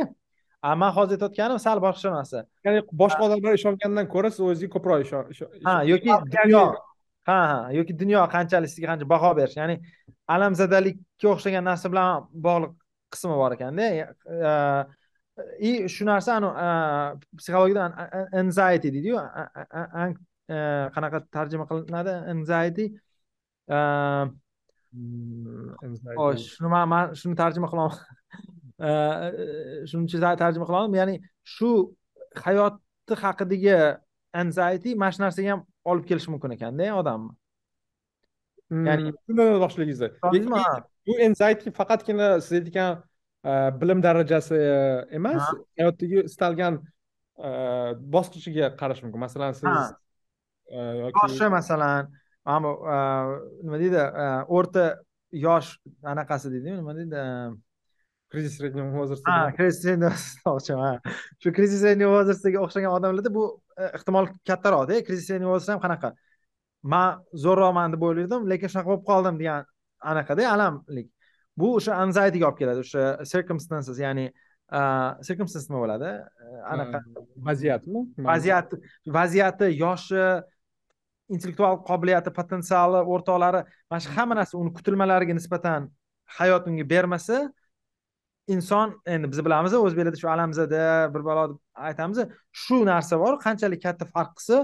[0.82, 5.24] man hozir aytayotganim sal boshqa narsa ya'ni boshqa odamlar ishongandan ko'ra siz o'zingizga ko'proq ishon
[5.68, 6.66] ha yoki dunyo.
[7.30, 9.56] Ha ha yoki dunyo qanchalik sizga qancha baho berish.
[9.62, 9.76] Ya'ni
[10.36, 12.10] alamzadalikka o'xshagan narsa bilan
[12.48, 12.72] bog'liq
[13.14, 13.86] qismi bor ekanda
[15.70, 16.32] и shu narsa
[17.40, 17.86] psixologiyada
[18.42, 19.16] anxiety deydiyu
[20.50, 22.14] qanaqa tarjima qilinadi?
[22.34, 22.86] Anxiety
[26.18, 27.94] xo'sh shuni man shuni tarjima qilaman
[29.92, 31.16] shuncha tarjima qila oldim ya'ni
[31.56, 31.70] shu
[32.44, 33.76] hayoti haqidagi
[34.42, 37.34] anxiety mana shu narsaga ham olib kelishi mumkin ekanda odamni.
[38.90, 40.08] Ya'ni tushundim boshligingizda
[41.08, 43.02] bu anxiety faqatgina siz aytgan
[43.82, 44.60] bilim darajasi
[45.20, 45.44] emas
[45.80, 46.82] hayotdagi istalgan
[48.16, 49.20] bosqichiga qarash mumkin.
[49.26, 49.94] Masalan siz
[50.72, 52.10] yoshi masalan.
[52.50, 54.02] Nima deydi
[54.58, 54.86] o'rta
[55.32, 55.70] yosh
[56.04, 57.20] anaqasi deydiyu nima deydi
[58.32, 60.14] кризис среднего возраста ha кризис среднего
[60.46, 61.02] возраста
[61.42, 63.44] shu кризис среднего возрастga o'xshagan odamlarda bu
[63.98, 66.10] ehtimol kattaroqda кризис среднего возраста ham qanaqa?
[66.84, 67.10] Man
[67.46, 69.66] zo'rroqman deb o'ylardim lekin shunaqa bo'lib qoldim degan
[70.12, 71.08] anaqada alamlik.
[71.60, 74.26] Bu o'sha anxietyga olib keladi o'sha circumstances ya'ni
[75.28, 76.10] circumstance nima bo'ladi?
[76.74, 76.98] Anaqa.
[77.48, 78.68] Vaziyatmi vaziyat
[79.18, 80.24] vaziyati yoshi
[81.36, 83.62] intellektual qobiliyati potensiali o'rtoqlari
[83.92, 85.90] mana shu hamma narsa uni kutilmalariga nisbatan
[86.40, 87.38] hayot unga bermasa
[88.56, 92.20] inson endi biz bilamiz o'zbeklarda shu alamzada bir balo deb aytamiz
[92.64, 94.58] shu narsa bor qanchalik katta farq qilsa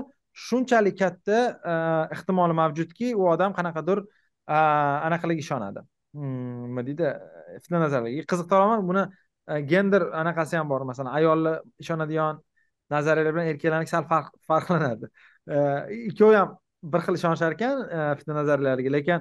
[0.45, 1.37] shunchalik katta
[1.71, 1.73] e,
[2.15, 4.57] ehtimoli mavjudki u odam qanaqadir e,
[5.07, 5.85] anaqalarga ishonadi.
[6.15, 7.11] Hmm, Nima deydi
[7.63, 9.03] fitna nazarlarga qiziq tomoni buni
[9.51, 10.81] e, gender anaqasi ham bor.
[10.91, 12.41] Masalan ayollar ishonadigan
[12.95, 14.03] nazariyalar bilan erkaklarniki sal
[14.49, 15.11] farqlanadi.
[15.47, 16.57] Ikkovi ham
[16.93, 18.91] bir xil ishonishar ekan e, fitna nazariyalariga.
[18.97, 19.19] Lekin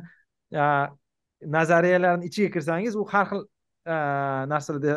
[0.52, 0.64] e,
[1.56, 3.44] nazariyalarni ichiga kirsangiz u har xil
[3.86, 3.96] e,
[4.52, 4.96] narsalarda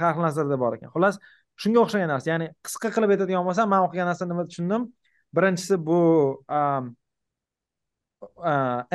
[0.00, 0.92] har xil narsalarda bor ekan.
[0.94, 1.20] Xullas
[1.62, 2.30] shunga o'xshagan narsa.
[2.32, 4.88] Ya'ni qisqa qilib aytadigan bo'lsam man o'qigan narsani nima tushundim?
[5.36, 6.00] Birinchisi bu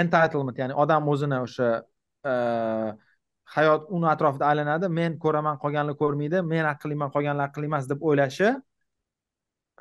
[0.04, 1.70] entitlement ya'ni odam o'zini o'sha
[3.56, 4.90] hayot uni atrofida aylanadi.
[5.00, 6.44] Men ko'raman qolganlar ko'rmaydi.
[6.54, 8.54] Men aqlliman qolganlar aqlli emas deb o'ylashi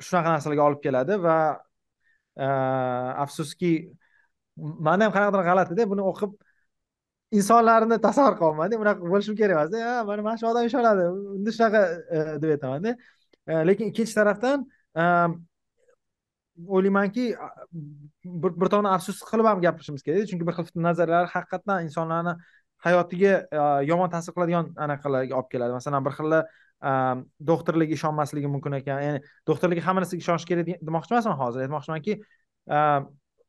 [0.07, 1.37] shunaqa narsalarga olib keladi va
[2.37, 2.47] e,
[3.25, 3.71] afsuski
[4.57, 6.31] manda ham qanaqadir g'alatida buni o'qib
[7.39, 10.03] insonlarni tasavvur qilyapmanda unaqa bo'lishi kerak emasda.
[10.09, 11.05] Mana mana shu odam ishonadi.
[11.37, 11.81] Unda shunaqa
[12.15, 12.95] e, deb aytamanda.
[13.47, 14.67] E, lekin ikkinchi tarafdan
[16.67, 17.25] o'ylaymanki
[18.43, 22.33] bir bir tomon afsus qilib ham gapirishimiz kerak chunki bir xil nazarlar haqiqatdan insonlarni
[22.85, 23.33] hayotiga
[23.91, 25.71] yomon ta'sir qiladigan anaqalarga olib keladi.
[25.79, 26.43] Masalan bir xillar
[26.81, 29.01] doktorlarga ishonmasligi mumkin ekan.
[29.05, 31.65] Ya'ni doktorlarga hamma narsaga ishonish kerak demoqchi emasman hozir.
[31.65, 32.17] Aytmoqchimanki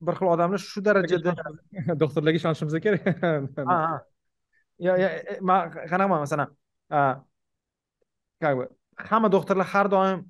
[0.06, 1.36] bir xil odamlar shu darajada
[2.04, 3.02] doktorlarga ishonishimiz kerak.
[4.82, 4.88] Ha
[5.40, 6.48] man qanaqaman masalan
[8.40, 10.24] как бы hamma doktorlar har doim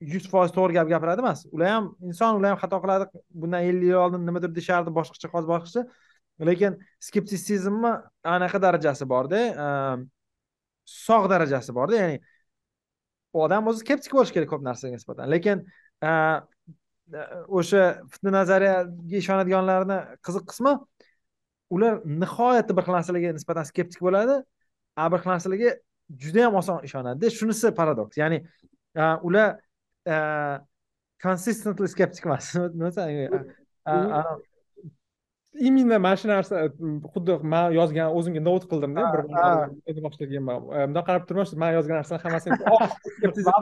[0.00, 1.44] yuz foiz to'g'ri gap gapiradi emas.
[1.52, 3.04] Ular ham inson ular ham xato qiladi
[3.42, 5.82] bundan ellik yil oldin nimadir deshardi boshqacha hozir boshqacha.
[6.50, 7.92] Lekin skeptitsizmni
[8.34, 9.40] anaqa darajasi borda
[11.06, 12.02] sog' darajasi borda.
[12.02, 12.20] Ya'ni
[13.32, 15.30] odam o'zi skeptik bo'lishi kerak ko'p narsaga nisbatan.
[15.30, 15.64] Lekin
[17.60, 20.74] o'sha fitna nazariyaga ishonadiganlarni qiziq qismi
[21.76, 24.40] ular nihoyatda bir xil narsalarga nisbatan skeptik bo'ladi
[24.96, 25.74] a bir xil narsalarga
[26.24, 28.20] juda yam oson ishonadida shunisi paradoks.
[28.20, 28.42] Ya'ni
[29.28, 29.48] ular
[31.22, 32.54] consistently skeptik emas
[35.54, 36.68] именно mana shu narsa
[37.12, 39.20] xuddi man yozgan o'zimga not qildimda bir
[39.90, 40.12] ekanman
[40.66, 42.56] bundoq qarab turmasiz man yozgan narsani hammasini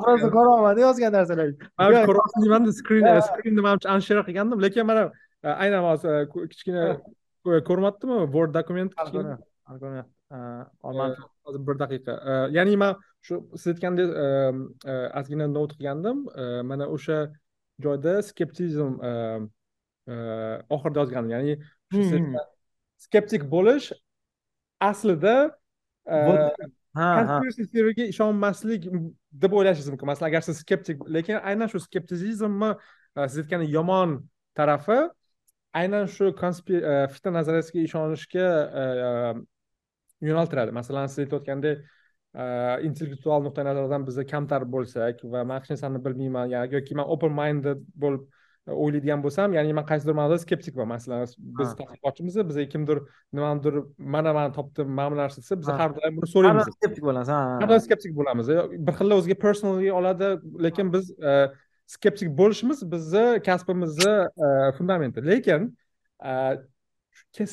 [0.05, 5.03] просто ko'ryapmanda yozgan narsalarni ko'ryapman skrin skrinni manimcha anshira qilgandim lekin mana
[5.65, 6.13] aynan hozir
[6.53, 6.85] kichkina
[7.69, 9.39] ko'ryaptimi word dokument kichkina
[11.47, 12.15] hozir bir daqiqa
[12.59, 12.93] ya'ni man
[13.27, 14.09] shu siz aytgandek
[15.21, 16.19] ozgina not qilgandim
[16.71, 17.19] mana o'sha
[17.85, 18.91] joyda skeptizm
[20.75, 21.55] oxirida yozgandim ya'ni
[21.93, 22.35] Hmm.
[22.99, 23.93] skeptik bo'lish
[24.81, 25.37] aslida
[26.97, 28.87] conspiracy theoryga ishonmaslik
[29.33, 30.07] deb o'ylashingiz mumkin.
[30.11, 32.73] Masalan agar siz skeptik lekin aynan shu skeptizizmni
[33.17, 34.17] siz aytgan yomon
[34.59, 34.99] tarafi
[35.81, 38.49] aynan shu fitna nazariyasiga ishonishga
[40.29, 40.75] yo'naltiradi.
[40.81, 41.85] Masalan siz aytayotgandek
[42.89, 47.81] intellektual nuqtai nazardan biz kamtar bo'lsak va man hech narsani bilmayman yoki man open minded
[48.03, 48.27] bo'lib
[48.67, 51.27] o'ylaydigan bo'lsam ya'ni man qaysidir ma'noda skeptikman masalan
[51.61, 52.99] biz tadqiqotchimiz biz kimdir
[53.33, 56.67] nimanidir mana man topdim mana bu narsa desa biz har doim buni so'raymiz.
[56.79, 58.49] Skeptik bo'lasiz har doim skeptik bo'lamiz.
[58.87, 60.33] Bir xilla o'ziga personally oladi
[60.67, 61.13] lekin biz
[61.87, 64.15] skeptik bo'lishimiz bizni kasbimizni
[64.79, 65.27] fundamenti.
[65.31, 65.71] Lekin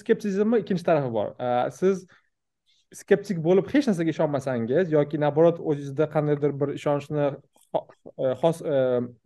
[0.02, 1.28] skeptizmni ikkinchi tarafi bor.
[1.80, 2.08] Siz
[2.93, 7.30] skeptik bo'lib hech narsaga ishonmasangiz yoki naоборот o'zingizda qandaydir bir ishonchni
[8.41, 8.62] xos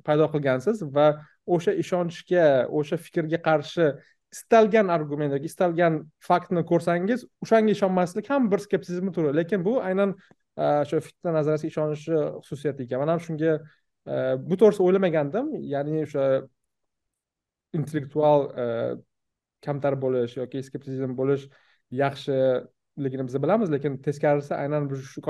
[0.07, 1.07] paydo qilgansiz va
[1.55, 2.45] o'sha ishonchga
[2.79, 3.87] o'sha fikrga qarshi
[4.33, 10.13] istalgan argument yoki istalgan faktni ko'rsangiz o'shanga ishonmaslik ham bir skepsizmni turi lekin bu aynan
[10.57, 13.03] e, o'sha fitna nazariyasiga ishonishi xususiyati ekan.
[13.03, 14.15] Man ham shunga e,
[14.49, 15.53] bu to'g'risida o'ylamagandim.
[15.73, 16.25] Ya'ni o'sha
[17.79, 18.65] intellektual e,
[19.65, 21.47] kamtar bo'lish yoki skeptizm bo'lish
[22.03, 25.23] yaxshiligini biz bilamiz lekin teskarisi aynan shu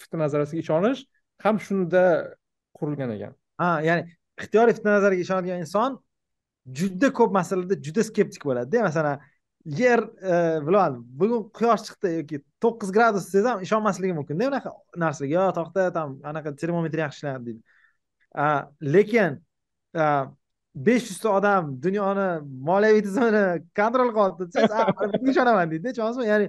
[0.00, 1.06] fitna nazariyasiga ishonish
[1.44, 2.04] ham shunda
[2.78, 3.32] qurilgan ekan.
[3.60, 4.08] Ha ya'ni
[4.40, 5.98] ixtiyoriy fitna nazariga ishonadigan inson
[6.80, 8.82] juda ko'p masalalarda juda skeptik bo'ladida.
[8.88, 9.20] Masalan
[9.64, 10.00] yer
[10.32, 10.32] e,
[10.66, 14.72] bilmadim bugun quyosh chiqdi yoki to'qqiz gradus desa ham ishonmasligi mumkinda unaqa
[15.04, 17.62] narsaga yo to'xta там anaqa termometr yaxshi ishlayapti deydi
[18.96, 19.40] lekin
[20.74, 22.28] besh yuzta odam dunyoni
[22.68, 23.44] moliyaviy tizimini
[23.80, 25.92] kontrol qilyapti desangiz ishonaman deydida.
[25.92, 26.46] Tushunasizmi ya'ni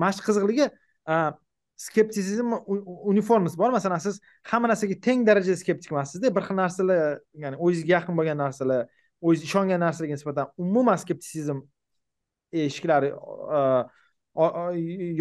[0.00, 0.66] mana shu qiziqligi
[1.80, 2.52] skeptitsizm
[3.12, 3.70] uniformasi bor.
[3.72, 8.38] Masalan siz hamma narsaga teng darajada skeptik emassizda bir xil narsalar ya'ni o'zingizga yaqin bo'lgan
[8.44, 8.82] narsalar
[9.20, 11.62] o'zingiz ishongan narsalarga nisbatan umuman skeptitsizm
[12.66, 13.14] eshiklari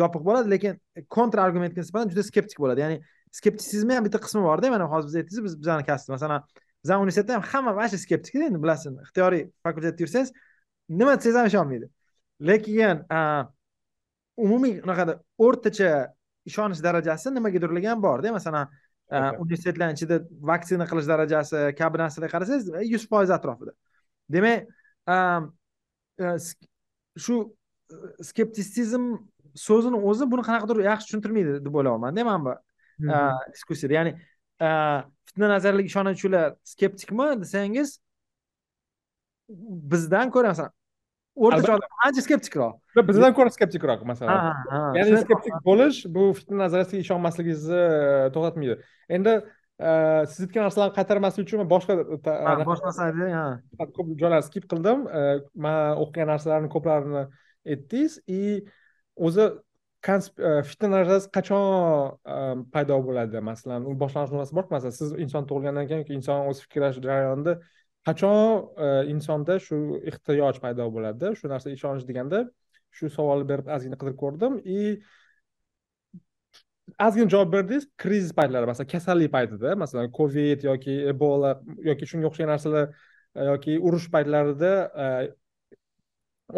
[0.01, 0.81] yopiq bo'ladi lekin
[1.15, 2.85] kontra argumentga nisbatan juda skeptik bo'ladi.
[2.85, 2.97] Ya'ni
[3.39, 6.43] skeptitsizmni ham bitta qismi borda mana hozir biz aytdingiz biz bizani kasbimiz masalan
[6.83, 10.29] bizani universitetda ham hamma mana shu skeptikda endi bilasiz ixtiyoriy fakultetda yursangiz
[10.89, 11.87] nima desangiz ham ishonmaydi.
[12.49, 12.97] Lekin
[14.45, 15.13] umumiy unaqada
[15.45, 15.91] o'rtacha
[16.49, 18.65] ishonish darajasi nimagadirligi ham borda masalan
[19.43, 20.19] universitetlarni ichida
[20.51, 23.73] vaksina qilish darajasi kabi narsalarga qarasangiz yuz foiz atrofida.
[24.35, 24.57] Demak
[27.25, 27.35] shu
[28.29, 29.05] skeptitsizm
[29.67, 32.53] so'zini o'zi buni qanaqadir yaxshi tushuntirmaydi deb o'ylayapmanda man bu
[33.55, 34.11] diskussiyada ya'ni
[35.27, 37.89] fitna nazariyasiga ishonuvchilar skeptikmi desangiz
[39.93, 40.73] bizdan ko'ra masalan
[41.45, 47.79] o'rtacha odam ancha skeptikroq bizdan ko'ra skeptikroq masalan ya'ni skeptik bo'lish bu fitna nazariyasiga ishonmasligingizni
[47.79, 48.75] e, to'xtatmaydi.
[49.17, 49.91] Endi e,
[50.31, 53.31] siz aytgan narsalarni qaytarmaslik uchun boshqa boshqa narsalarni
[53.97, 55.07] ko'p joylarni skip qildim.
[55.07, 55.23] E,
[55.65, 57.25] man o'qigan narsalarni ko'plarini
[57.73, 58.19] aytdingiz.
[58.27, 58.41] И
[59.15, 59.49] o'zi
[60.69, 63.43] fitna nazariyasi qachon paydo bo'ladi?
[63.51, 67.59] Masalan u boshlang'ich nuqtasi borku masalan siz inson tug'ilgandan keyin inson o'zi fikrlash jarayonida
[68.09, 69.79] qachon e, insonda shu
[70.11, 71.33] ehtiyoj paydo bo'ladi?
[71.39, 72.43] Shu narsa ishonch deganda
[72.97, 74.59] shu savolni berib ozgina qidirib ko'rdim.
[74.77, 74.79] И
[77.05, 81.51] ozgina javob berdingiz krizis paytlari masalan kasallik paytida masalan covid yoki ebola
[81.89, 84.73] yoki shunga o'xshagan narsalar e, yoki urush paytlarida
[85.05, 85.07] e,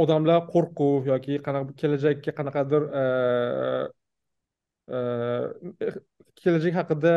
[0.06, 2.88] odamlar qo'rquv yoki qanaqa kelajakka qanaqadir
[6.42, 7.16] kelajak haqida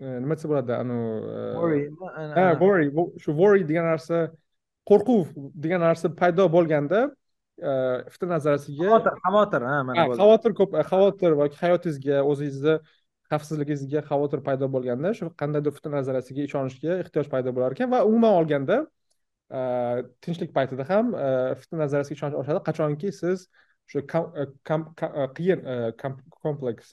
[0.00, 1.80] nima desa bo'ladi anavi
[2.36, 2.90] ha worry
[3.22, 4.28] shu worry degan narsa
[4.90, 5.32] qo'rquv
[5.64, 7.00] degan narsa paydo bo'lganda
[8.12, 12.76] fitna nazariyasiga xavotir xavotir ha mana xavotir ko'p xavotir va hayotingizga o'zingizni
[13.30, 18.38] xavfsizligingizga xavotir paydo bo'lganda shu qandaydir fitna nazariyasiga ishonishga ehtiyoj paydo bo'lar ekan va umuman
[18.40, 18.78] olganda
[20.24, 21.14] tinchlik paytida ham
[21.60, 22.60] fitna nazariyasiga ishonch oshadi.
[22.68, 23.48] Qachonki siz
[23.88, 24.00] o'sha
[25.36, 25.60] qiyin
[26.44, 26.92] kompleks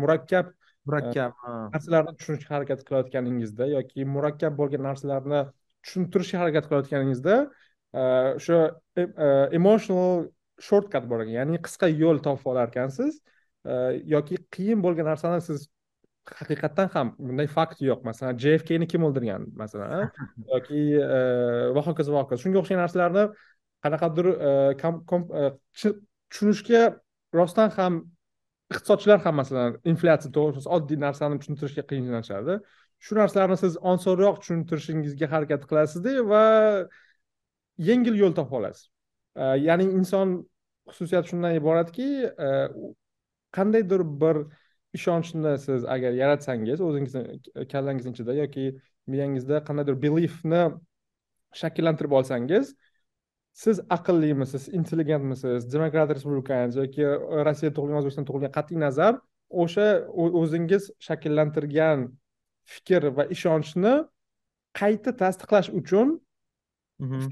[0.00, 0.55] murakkab
[0.86, 1.36] murakkab
[1.74, 5.44] narsalarni tushunishga harakat qilayotganingizda yoki murakkab bo'lgan narsalarni
[5.84, 7.36] tushuntirishga harakat qilayotganingizda
[7.92, 8.58] o'sha
[8.96, 10.26] e, e, emotional
[10.68, 13.20] shortcut bor ekan ya'ni qisqa yo'l topib olar ekansiz
[14.16, 15.66] yoki qiyin bo'lgan narsani siz
[16.34, 18.02] haqiqatdan ham bunday fakt yo'q.
[18.08, 20.10] Masalan jfkni kim o'ldirgan masalan
[20.52, 21.20] yoki e,
[21.76, 22.42] va hokazo va hokazo.
[22.44, 23.24] Shunga o'xshagan narsalarni
[23.86, 24.30] qanaqadir
[25.76, 26.82] tushunishga
[27.38, 28.02] rostdan ham
[28.72, 32.58] iqtisodchilar ham masalan inflyatsiya to'g'risida oddiy narsani tushuntirishga qiyinlashadi.
[33.04, 36.44] Shu narsalarni siz osonroq tushuntirishingizga harakat qilasizda va
[37.88, 38.88] yengil yo'l topib olasiz.
[39.68, 40.36] Ya'ni inson
[40.90, 42.08] xususiyati shundan iboratki
[43.56, 44.36] qandaydir bir
[44.98, 47.22] ishonchni siz agar yaratsangiz o'zingizni
[47.72, 48.66] kallangizni ichida yoki
[49.12, 50.62] miyangizda qandaydir beliefni
[51.62, 52.74] shakllantirib olsangiz
[53.62, 57.04] siz aqllimisiz intelligentmisiz demokrat respublikanец yoki
[57.48, 59.16] rossiya tug'ilgan o'zbekiston tug'ilgan qat'iy nazar
[59.64, 59.86] o'sha
[60.42, 62.06] o'zingiz shakllantirgan
[62.74, 63.94] fikr va ishonchni
[64.80, 66.16] qayta tasdiqlash uchun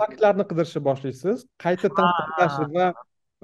[0.00, 2.88] faktlarni qidirishni boshlaysiz qayta tasdiqlash va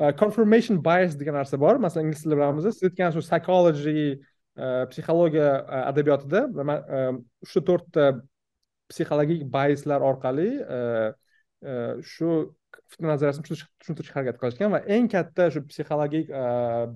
[0.01, 1.79] e, confirmation bias degan narsa bor.
[1.85, 6.41] Masalan ingliz tilida bilamiz siz aytgan shu psychology e, psixologiya e, adabiyotida
[7.53, 8.07] shu to'rtta
[8.93, 10.51] psixologik biaslar orqali
[12.13, 12.31] shu
[12.91, 16.33] fitna nazariyasini tushuntirishga harakat qilishgan va eng katta shu psixologik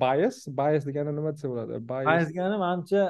[0.02, 3.02] bias bias degani nima desa bo'ladi bias degani manimcha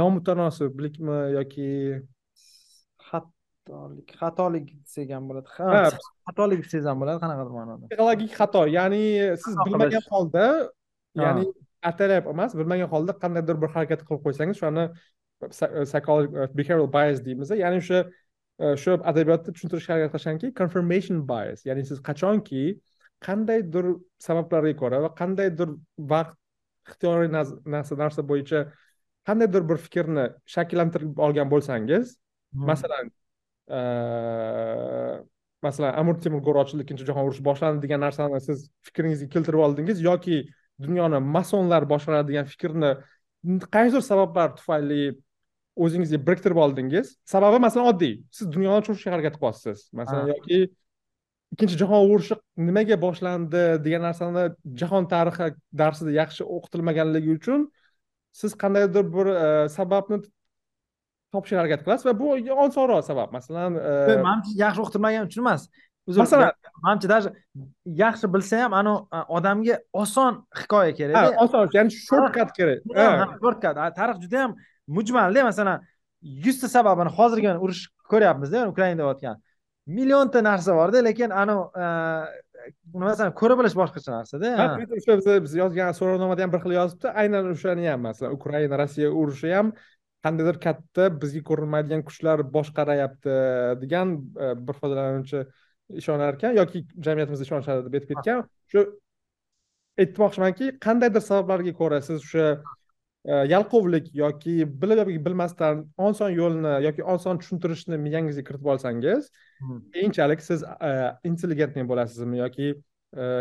[0.00, 1.68] nomutanosiblikmi yoki
[3.08, 5.48] xatolik xatolik desak ham bo'ladi
[6.26, 9.02] xatolik desangiz ham bo'ladi qanaqadir ma'noda psixologik xato ya'ni
[9.44, 10.46] siz bilmagan holda
[11.24, 11.46] ya'ni
[11.90, 14.84] ataylab emas bilmagan holda qandaydir bir harakat qilib qo'ysangiz o'shani
[15.88, 18.00] psychologic uh, behavioral bias deymiz ya'ni o'sha
[18.58, 22.62] shu adabiyotda tushuntirishga harakat qilishganki confirmation bias ya'ni siz qachonki
[23.26, 23.86] qandaydir
[24.26, 25.74] sabablarga ko'ra va qandaydir
[26.12, 26.36] vaqt
[26.88, 28.64] ixtiyoriy narsa bo'yicha
[29.28, 32.66] qandaydir bir fikrni shakllantirib olgan bo'lsangiz hmm.
[32.70, 33.12] masalan
[35.66, 40.02] masalan amir temur go'r ochildi ikkinchi jahon urushi boshlandi degan narsani siz fikringizga keltirib oldingiz
[40.08, 40.38] yoki
[40.86, 42.92] dunyoni masonlar boshqaradi degan fikrni
[43.76, 45.02] qaysidir sabablar tufayli
[45.84, 47.16] o'zingizga biriktirib oldingiz.
[47.24, 48.14] Sababi masalan oddiy.
[48.36, 50.60] Siz dunyoni tushunishga harakat qilyapsiz masalan yoki
[51.54, 52.36] ikkinchi jahon urushi
[52.68, 54.44] nimaga boshlandi degan narsani
[54.80, 57.68] jahon tarixi darsida yaxshi o'qitilmaganligi uchun
[58.40, 60.20] siz qandaydir bir e, sababni
[61.32, 62.34] topishga harakat qilasiz va bu
[62.66, 63.32] osonroq sabab.
[63.38, 65.68] Masalan e, manimcha yaxshi o'qitilmagani uchun emas.
[66.22, 66.52] Masalan
[66.84, 67.32] manimcha даже
[68.04, 71.36] yaxshi bilsa ham anavi odamga oson hikoya kerakda.
[71.44, 71.68] Oson.
[71.76, 72.78] Ya'ni shortkat kerak.
[73.42, 74.56] Shortkat tarix juda yam
[74.96, 75.84] mujmalda masalan
[76.46, 79.36] yuzta sababini hozirgi urush ko'ryapmizda ukrainada bo'layotgan
[79.98, 81.86] millionta narsa borda lekin anavi e,
[83.04, 84.50] masalan ko'ra bilish boshqacha narsada
[84.98, 87.12] o'sha biz yozgan so'rovnomada ham bir xil yozibdi.
[87.22, 89.72] Aynan o'shani ham masalan ukraina rossiya urushi ham
[90.26, 93.36] qandaydir katta bizga ko'rinmaydigan kuchlar boshqarayapti
[93.82, 95.44] degan e, bir foydalanuvchi
[96.02, 98.44] ishonar ekan yoki jamiyatimizda ishonishadi deb aytib ketgan.
[98.72, 98.84] Shu
[100.02, 102.48] aytmoqchimanki qandaydir sabablarga ko'ra siz o'sha
[103.28, 109.80] yalqovlik yoki bilib yoki bilmasdan oson yo'lni yoki oson tushuntirishni miyangizga kiritib olsangiz hmm.
[109.94, 110.92] keyinchalik siz e,
[111.30, 112.74] intelligentniy bo'lasizmi yoki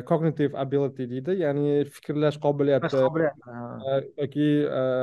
[0.08, 3.00] cognitive ability deydi ya'ni fikrlash qobiliyati
[4.21, 4.47] yoki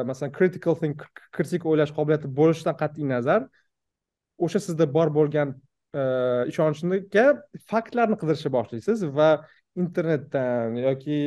[0.08, 1.04] masalan critical think
[1.36, 3.44] kritik o'ylash qobiliyati bo'lishidan qat'iy nazar
[4.38, 5.52] o'sha sizda bor bo'lgan
[6.52, 7.26] ishonchga
[7.72, 9.28] faktlarni qidirishni boshlaysiz va
[9.76, 11.18] internetdan yoki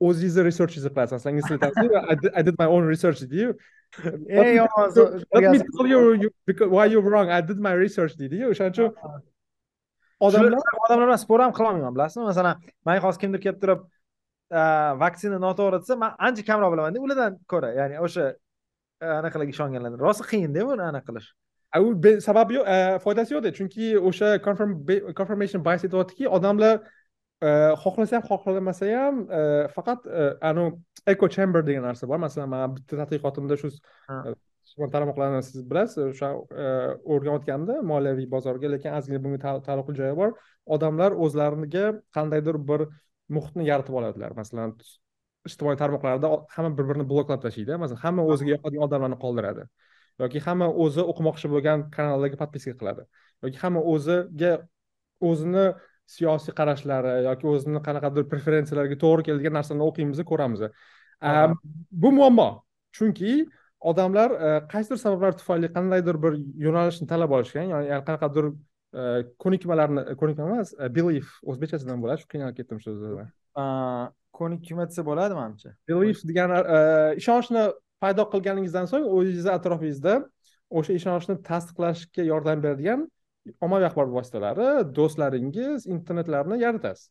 [0.00, 1.68] o'zingizni researchingizni qilasiz ingliz tilida
[2.40, 3.54] I did my own research deydiyu
[6.22, 6.30] you.
[6.74, 7.28] Why you're wrong.
[7.30, 8.90] I did my research deydiyu o'shaning uchun
[10.20, 12.24] odamlar odamlar bilan spor ham qilolmayman bilasizmi?
[12.32, 12.54] Masalan
[12.86, 13.80] manga hozir kimdir kelib turib
[15.04, 18.24] vaksina noto'g'ri desa man ancha kamroq bilamanda ulardan ko'ra ya'ni o'sha
[19.18, 20.00] anaqalarga ishonganlardan.
[20.06, 21.28] Rosa qiyinda buni anaqa qilish.
[22.28, 22.66] Sababi yo'q
[23.04, 24.28] foydasi yo'qda chunki o'sha
[25.18, 26.74] confirmation bias aytyaptiki odamlar
[27.40, 29.24] xohlasa ham xohlamasa ham
[29.76, 30.06] faqat
[30.50, 30.76] anavi
[31.06, 32.18] echo chamber degan narsa bor.
[32.18, 33.70] Masalan man bitta tadqiqotimda shu
[34.70, 36.30] ijtimoiy tarmoqlarni siz bilasiz o'sha
[36.64, 36.66] e,
[37.12, 40.34] o'rganayotganda moliyaviy bozorga lekin ozgina bunga taalluqli joyi bor.
[40.76, 42.86] Odamlar o'zlariga qandaydir bir
[43.36, 44.36] muhitni yaratib oladilar.
[44.40, 44.76] Masalan
[45.48, 49.66] ijtimoiy tarmoqlarda hamma bir birini bloklab tashlaydi masalan hamma o'ziga yoqadigan odamlarni qoldiradi.
[50.22, 53.06] Yoki hamma o'zi o'qimoqchi bo'lgan kanallarga подписка qiladi.
[53.44, 54.52] Yoki hamma o'ziga
[55.30, 55.66] o'zini
[56.14, 60.66] siyosiy qarashlari yoki o'zini qanaqadir preferensiyalariga to'g'ri keladigan narsalarni o'qiymiz ko'ramiz
[62.04, 62.50] bu muammo.
[62.96, 63.46] Chunki
[63.80, 69.02] odamlar e, qaysidir sabablar tufayli qandaydir bir yo'nalishni tanlab olishgan ya'ni qanaqadir e,
[69.44, 72.22] ko'nikmalarni ko'nikma emas e, belief o'zbekchasi nima bo'ladi.
[72.22, 73.28] Shu qiynalib ketdim shu so'zda
[74.40, 76.58] ko'nikma desa bo'ladi manimcha belief degani
[77.22, 77.64] ishonchni
[78.02, 80.14] paydo qilganingizdan so'ng o'zingizni atrofingizda
[80.78, 83.08] o'sha ishonchni tasdiqlashga yordam beradigan
[83.64, 87.10] ommaviy axborot vositalari do'stlaringiz internetlarni yaratasiz.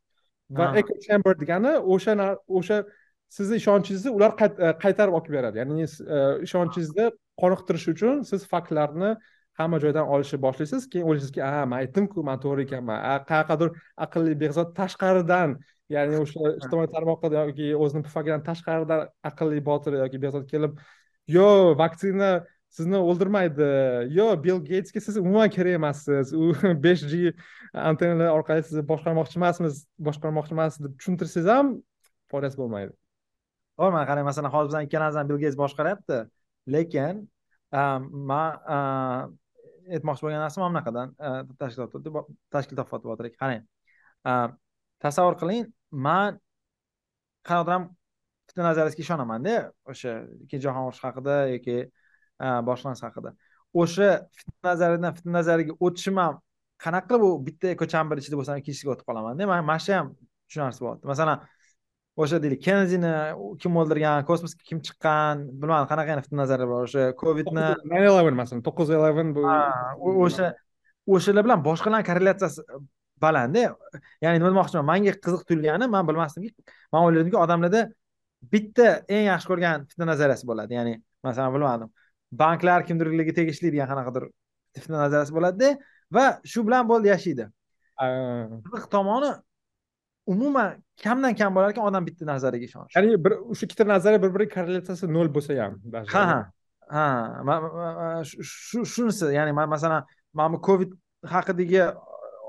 [0.59, 2.15] Va echo chamber degani o'sha
[2.59, 2.83] o'sha
[3.29, 5.61] sizni ishonchingizni ular e, qaytarib olib beradi.
[5.61, 7.09] Ya'ni e, ishonchingizni
[7.41, 9.11] qoniqtirish uchun siz faktlarni
[9.59, 13.03] hamma joydan olishni boshlaysiz keyin o'ylaysizki a man aytdimku man to'g'ri ekanman.
[13.29, 15.57] Qayerqadir aqlli behzod tashqaridan
[15.95, 20.79] ya'ni o'sha ijtimoiy tarmoqda yoki o'zini pufagidan tashqaridan aqlli botir yoki behzod kelib
[21.35, 21.47] yo
[21.81, 22.31] vaksina
[22.69, 23.67] sizni o'ldirmaydi.
[24.13, 26.33] Yo bill geytsga siz umuman kerak emassiz.
[26.33, 26.53] U
[26.85, 27.33] besh g
[27.73, 31.75] antennalar orqali sizni boshqarmoqchi emasmiz boshqarmoqchi emas deb tushuntirsangiz ham
[32.31, 32.95] foydasi bo'lmaydi.
[33.79, 36.23] To'g'ri qarang masalan hozir bizani ikkalamizni bill geyts boshqaryapti.
[36.75, 37.25] Lekin
[38.31, 39.37] man
[39.95, 41.07] aytmoqchi bo'lgan narsam mana bunaqadan
[41.61, 41.83] tashkil
[42.53, 43.63] tashkil topyapti qarang
[45.03, 45.65] tasavvur qiling
[46.07, 46.39] man
[47.47, 47.87] qanaqadir ham
[48.49, 49.55] fitna nazariyasiga ishonamanda
[49.91, 50.13] o'sha
[50.43, 51.77] ikkinchi jahon urushi haqida yoki
[52.69, 53.33] boshqa narsa haqida.
[53.81, 56.41] O'sha fitna nazaridan fitna nazariga o'tishim ham
[56.83, 60.13] qanaqa qilib u bitta ko'chani bir ichida bo'lsam ikkinchisiga o'tib qolamanda man mana shu ham
[60.47, 61.05] tushunarsiz bo'lyapti.
[61.13, 61.37] Masalan
[62.21, 63.13] o'sha deylik kennedini
[63.61, 66.87] kim o'ldirgan kosmosga kim chiqqan bilmadim qanaqa fitna nazarlar bor.
[66.87, 69.43] O'sha covidni nine eleven masalan to'qqiz eleven bu
[70.25, 70.47] o'sha
[71.15, 72.61] o'shalar bilan boshqalarni korrelyatsiyasi
[73.23, 73.63] balandda
[74.23, 76.51] ya'ni nima demoqchiman manga qiziq tuyulgani man bilmasdimki
[76.93, 77.81] man o'yladimki odamlarda
[78.53, 80.71] bitta eng yaxshi ko'rgan fitna nazariyasi bo'ladi.
[80.79, 80.93] Ya'ni
[81.27, 81.89] masalan bilmadim
[82.31, 84.29] banklar kimdirligiga tegishli degan qanaqadir
[84.77, 85.69] fitna nazariyasi bo'ladida
[86.15, 87.49] va shu bilan bo'ldi yashaydi.
[87.99, 89.31] Qiziq tomoni
[90.33, 92.95] umuman kamdan kam bo'lar ekan odam bitta nazariyaga ishonishi.
[92.97, 95.73] Ya'ni bir o'sha ikkita nazariya bir biriga korrelyatsiyasi nol bo'lsa ham
[96.15, 96.39] ha ha.
[96.89, 98.23] ha
[98.93, 100.93] shunisi ya'ni masalan mana bu covid
[101.33, 101.81] haqidagi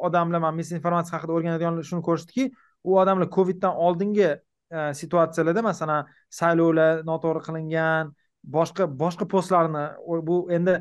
[0.07, 2.45] odamlar mana misinformatsiya haqida o'rganadiganlar shuni ko'rishdiki
[2.85, 6.09] u odamlar coviddan oldingi e, situatsiyalarda masalan
[6.41, 8.13] saylovlar noto'g'ri qilingan
[8.45, 9.85] boshqa boshqa postlarni
[10.29, 10.77] bu endi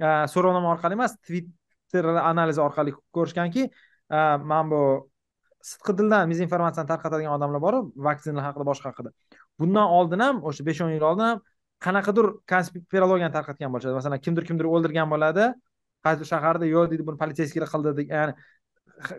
[0.00, 4.18] e, so'rovnoma orqali emas twitter analizi orqali ko'rishganki e,
[4.50, 4.82] mana bu
[5.62, 7.74] sidqi dildan mizinformatsiyani tarqatadigan odamlar bor
[8.08, 9.12] vaksinalar haqida boshqa haqida.
[9.60, 11.42] Bundan oldin ham o'sha besh o'n yil oldin ham
[11.86, 13.94] qanaqadir konspirologiyani tarqatgan bo'lishadi.
[14.00, 15.52] Masalan kimdir kimdir o'ldirgan bo'ladi
[16.06, 18.34] qaysi shaharda yo'q deydi buni politseyskiylar qildi ya'ni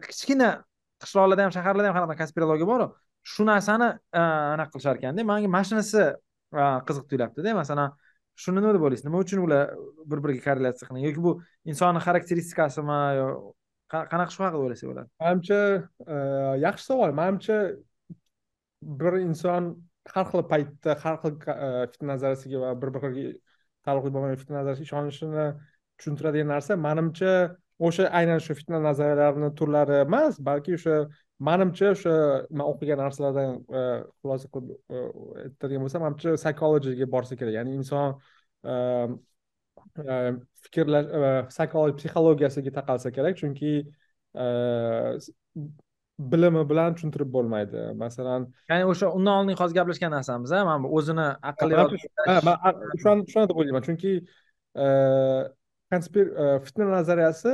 [0.10, 0.50] kichkina
[1.04, 2.88] qishloqlarda ham shaharlarda ham qanaqa konspirologiya boru
[3.34, 3.90] shu narsani
[4.20, 4.22] e,
[4.56, 6.04] anaqa qilishar ekanda manga mana shunisi
[6.88, 7.94] qiziq tuyulyaptida masalan
[8.44, 9.06] shuni nima deb o'ylaysiz?
[9.08, 9.74] Nima uchun ular
[10.12, 11.04] bir biriga korrelyatsiya qilgan?
[11.08, 11.34] Yoki bu
[11.72, 13.28] insonni xarakteristikasimi yo
[13.94, 15.60] qanaqa shu haqida o'ylasak bo'ladi manimcha
[16.14, 16.16] e,
[16.66, 17.14] yaxshi savol.
[17.22, 17.58] Manimcha
[19.02, 19.74] bir inson
[20.14, 23.34] har xil paytda har xil e, fitna nazarasiga va bir biriga
[23.86, 25.46] taalluqli bo'lmagan fitna nazarasiga ishonishini
[25.98, 27.34] tushuntiradigan narsa manimcha
[27.88, 30.98] o'sha aynan shu fitna nazariyalarini turlari emas balki o'sha
[31.50, 32.16] manimcha o'sha
[32.58, 33.84] man o'qigan narsalardan e,
[34.22, 34.70] xulosa qilib
[35.44, 37.54] aytadigan bo'lsam manimcha psychologyga borsa kerak.
[37.60, 38.10] Ya'ni inson
[40.66, 41.08] fikrlash
[41.50, 43.72] psixologiya psixologiyasiga taqalsa kerak chunki
[46.34, 47.82] bilimi bilan tushuntirib bo'lmaydi.
[48.04, 51.76] Masalan ya'ni o'sha undan oldin hozir gaplashgan narsamiz a mana bu o'zini aqlli
[53.04, 53.84] shuni deb o'ylayman.
[53.88, 54.12] Chunki
[56.66, 57.54] fitna nazariyasi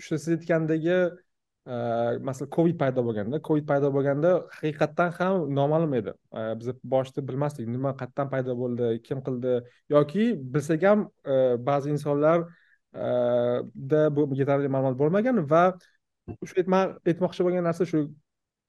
[0.00, 0.98] o'sha siz aytgandagi
[1.66, 6.12] Э, masalan covid paydo bo'lganda covid paydo bo'lganda haqiqatdan ham noma'lum edi.
[6.38, 9.54] Э, biz boshida bilmasdik nima qayerdan paydo bo'ldi kim qildi
[9.94, 11.02] yoki bilsak ham
[11.32, 11.34] e,
[11.68, 12.46] ba'zi insonlarda
[13.98, 15.64] e, bu yetarli ma'lumot bo'lmagan va
[16.48, 16.54] shu
[17.10, 18.04] aytmoqchi bo'lgan narsa shu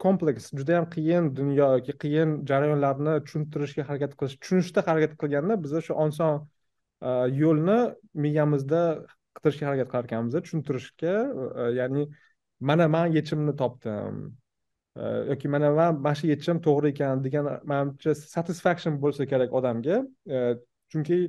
[0.05, 5.77] kompleks juda yam qiyin dunyo yoki qiyin jarayonlarni tushuntirishga harakat qilish tushunishda harakat qilganda biz
[5.87, 6.33] shu oson
[7.07, 7.09] e,
[7.43, 7.79] yo'lni
[8.25, 8.81] miyamizda
[9.35, 11.13] qidirishga harakat qilar ekanmiz tushuntirishga
[11.81, 12.07] ya'ni
[12.59, 14.35] mana man yechimni topdim.
[15.29, 20.05] Yoki mana man mana shu yechim to'g'ri ekan degan manimcha satisfaction bo'lsa kerak odamga.
[20.91, 21.19] Chunki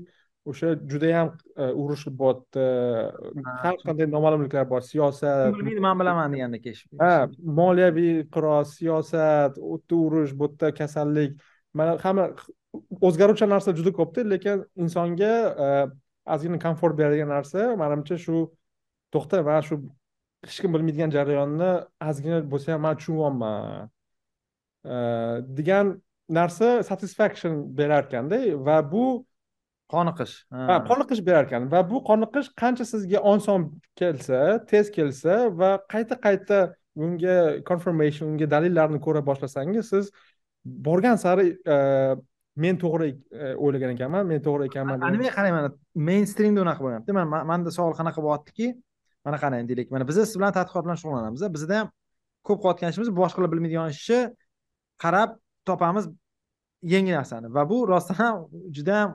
[0.49, 1.35] o'sha judayam
[1.83, 2.64] urush bo'lyapti
[3.62, 4.81] har qanday noma'lumliklar bor.
[4.81, 6.64] Siyosat bilmaydi man bilaman degandek
[7.03, 7.12] ha
[7.61, 11.37] moliyaviy inqiroz siyosat u yerda urush bu yerda kasallik.
[11.74, 12.31] Mana hamma
[13.07, 15.35] o'zgaruvchan narsa juda ko'pda lekin insonga
[16.35, 18.37] ozgina komfort beradigan narsa manimcha shu
[19.12, 19.74] to'xta man shu
[20.47, 21.70] hech kim bilmaydigan jarayonni
[22.11, 23.89] ozgina bo'lsa ham man tushunyapman
[25.59, 25.97] degan
[26.28, 29.05] narsa satisfaction berar ekanda va bu
[29.93, 30.34] qoniqish.
[30.53, 30.80] Ha.
[30.91, 33.68] Qoniqish berar ekan va bu qoniqish qancha sizga oson
[34.01, 36.59] kelsa tez kelsa va qayta qayta
[36.97, 37.36] unga
[37.70, 40.11] confirmation unga dalillarni ko'ra boshlasangiz siz
[40.89, 41.47] borgan sari
[42.59, 45.78] men to'g'ri e, o'ylagan ekanman men to'g'ri ekanman nimaga qarayman?
[46.11, 48.72] Mainstreamda unaqa bo'lyapti man manda savol qanaqa bo'lyaptiki
[49.29, 49.91] mana qarang deylik.
[49.95, 51.89] Mana biz siz bilan tadqiqot bilan shug'ullanamiz bizda ham
[52.49, 54.20] ko'p qilayotgan ishimiz boshqalar bilmaydigan ishni
[55.05, 55.31] qarab
[55.68, 56.05] topamiz
[56.95, 57.47] yangi narsani.
[57.57, 58.35] Va bu rostdan ham
[58.76, 59.11] juda ham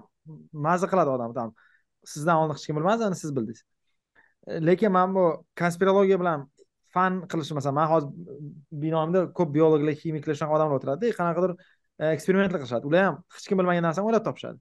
[0.68, 1.54] mazza qiladi odamni
[2.14, 3.64] sizdan oldin hech kim bilmasdi siz bildingiz.
[4.68, 5.24] Lekin man bu
[5.62, 6.40] konspirologiya bilan
[6.94, 8.10] fan qilishni masalan man hozir
[8.84, 11.52] binomda ko'p biologlar ximiklar shunaqa odamlar o'tiradida qanaqadir
[12.02, 12.84] e, eksperimentlar qilishadi.
[12.90, 14.60] Ular ham hech kim bilmagan narsani o'ylab topishadi.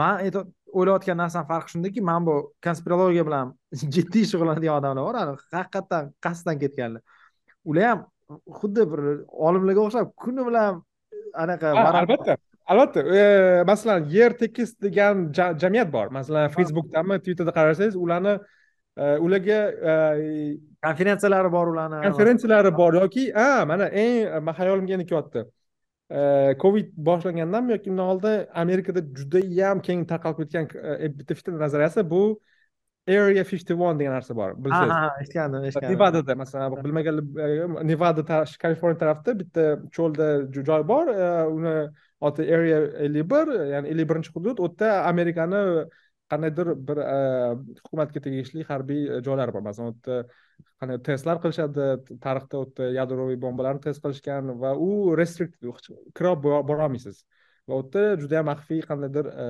[0.00, 0.24] Man
[0.72, 3.54] o'ylayotgan narsam farqi shundaki man bu konspirologiya bilan
[3.96, 5.14] jiddiy shug'ullanadigan odamlar bor
[5.56, 7.02] haqiqatdan qasddan ketganlar.
[7.64, 8.06] Ular ham
[8.60, 9.00] xuddi bir
[9.48, 10.80] olimlarga o'xshab kuni bilan
[11.44, 12.36] anaqa albatta
[12.70, 13.04] albatta.
[13.72, 16.06] Masalan yer tekis degan jamiyat bor.
[16.18, 18.38] Masalan facebookdami twitterda qarasangiz ularni
[19.26, 19.60] ularga
[20.86, 22.02] konferensiyalari bor ularni.
[22.06, 25.44] konferensiyalari bor yoki ha mana eng hayolimga endi kelyapti
[26.62, 30.66] covid boshlangandanmi yoki undan oldin amerikada judayam keng tarqalib ketgan
[30.98, 32.40] e, bitta fitna nazariyasi bu
[33.08, 34.90] area fifty one degan narsa bor bilsangiz.
[34.90, 35.96] Ha eshitgandim eshitgandim.
[35.96, 38.24] Nevadada masalan bilmaganlar e, nevada
[38.64, 39.64] kaliforniya tarafida bitta
[39.96, 40.28] cho'lda
[40.70, 41.76] joy bor e, uni
[42.20, 45.62] oti area ellik bir ya'ni ellik birinchi hudud u yerda amerikani
[46.30, 47.18] qandaydir bir e,
[47.82, 49.64] hukumatga tegishli harbiy e, joylar bor.
[49.66, 50.16] Masalan u yerda
[50.80, 51.88] qanday testlar qilishadi
[52.24, 55.58] tarixda u yerda yadroviy bombalarni test qilishgan va u restrikt
[56.18, 57.24] kirib borolmaysiz.
[57.68, 59.48] Va u yerda judayam maxfiy qandaydir e,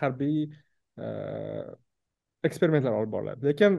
[0.00, 0.48] harbiy
[2.48, 3.46] eksperimentlar olib boriladi.
[3.52, 3.78] Lekin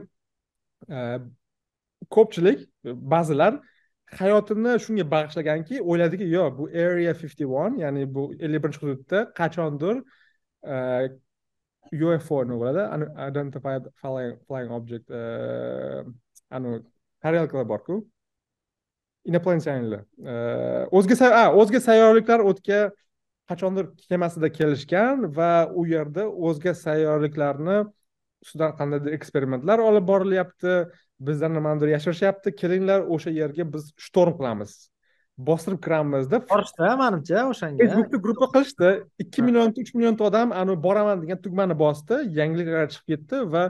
[2.16, 2.64] ko'pchilik
[3.14, 3.58] ba'zilar
[4.18, 10.00] hayotini shunga bag'ishlaganki o'yladiki yo'q bu area fifty one ya'ni bu ellik birinchi hududda qachondir
[11.92, 12.82] ufo nima bo'ladi
[13.28, 16.04] identified flying object uh,
[16.50, 16.82] anavi
[17.22, 18.00] tarelkalar borku
[19.28, 22.80] inoplanetyanlar uh, o'zga ah, o'zga sayyoraliklar o'tga
[23.50, 27.80] qachondir kemasida kelishgan va u yerda o'zga sayyoraliklarni
[28.44, 30.76] ustidan qandaydir eksperimentlar olib borilyapti.
[31.28, 32.54] Bizdan nimanidir yashirishyapti.
[32.62, 34.72] Kelinglar o'sha yerga biz shtorm qilamiz.
[35.48, 37.78] Bostirib kiramiz deb borishdi manimcha o'shanga.
[37.82, 38.90] Facebookda gruppa qilishdi.
[39.24, 42.20] Ikki millionta uch millionta odam anavi boraman degan tugmani bosdi.
[42.38, 43.64] Yangiliklar chiqib ketdi va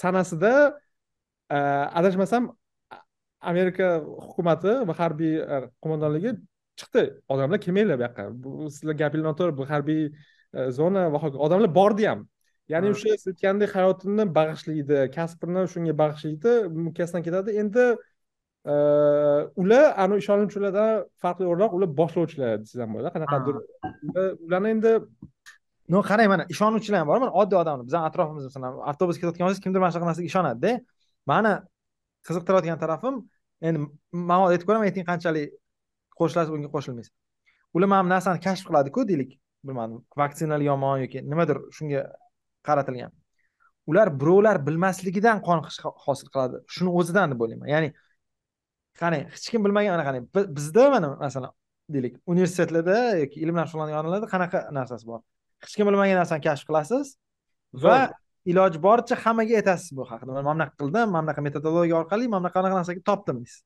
[0.00, 0.52] sanasida
[2.00, 2.52] adashmasam
[3.52, 3.88] amerika
[4.26, 5.34] hukumati va harbiy
[5.82, 6.36] qo'mondonligi
[6.80, 7.02] chiqdi.
[7.32, 8.24] Odamlar kelmanglar bu yoqqa.
[8.44, 10.02] Bu sizlar gapinglar noto'g'ri bu harbiy
[10.78, 12.20] zona va hokazo odamlar bordi ham
[12.72, 16.52] ya'ni o'sha siz aytgandek hayotini bag'ishlaydi kasbini shunga bag'ishlaydi
[16.86, 17.50] mukkasidan ketadi.
[17.62, 17.84] Endi
[18.64, 23.12] ular anavi ishonuvchilardan farqli o'laroq ular boshlovchilar desak ham bo'ladi.
[23.16, 23.54] Qanaqadir
[24.46, 24.92] ularni endi
[25.92, 27.84] no qarang mana ishonuvchilar ham bor mana oddiy odamlar.
[27.88, 30.72] Bizani atrofimizda masalan avtobusga ketayotgan bo'lsangiz kimdir mana shunaqa narsaga ishonadida.
[31.30, 31.52] Mani
[32.26, 33.14] qiziqtirayotgan tarafim
[33.66, 33.78] endi
[34.30, 35.52] man aytib ko'raman ayting qanchalik
[36.18, 37.12] qo'shilasiz bunga qo'shilmaysiz.
[37.74, 39.30] Ular mana bu narsani kashf qiladiku deylik
[39.66, 42.00] bilmadim vaksinalar yomon yoki nimadir shunga
[42.68, 43.12] qaratilgan.
[43.90, 46.56] Ular birovlar bilmasligidan qoniqish hosil qiladi.
[46.74, 47.68] Shuni o'zidan deb o'ylayman.
[47.74, 47.88] Ya'ni
[49.00, 50.24] qarang hech kim bilmagan mana qarang
[50.56, 51.52] bizda mana masalan
[51.94, 55.20] deylik universitetlarda yoki ilm bilan shug'ullanganlarda qanaqa narsasi bor?
[55.62, 57.06] Hech kim bilmagan narsani kashf qilasiz
[57.84, 57.98] va
[58.52, 62.40] iloji boricha hammaga aytasiz bu haqida man mana bunaqa qildim mana bunaqa metodologiya orqali mana
[62.44, 63.60] bunaqa narsaga topdim deysiz.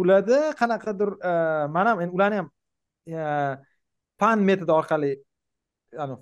[0.00, 1.10] Ularda qanaqadir
[1.76, 2.48] man ham endi ularni ham
[4.20, 5.12] pan metodi orqali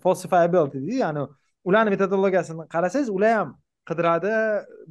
[0.05, 1.23] falsifiability deydi ya'ni
[1.69, 3.49] ularni metodologiyasini qarasangiz ular ham
[3.89, 4.33] qidiradi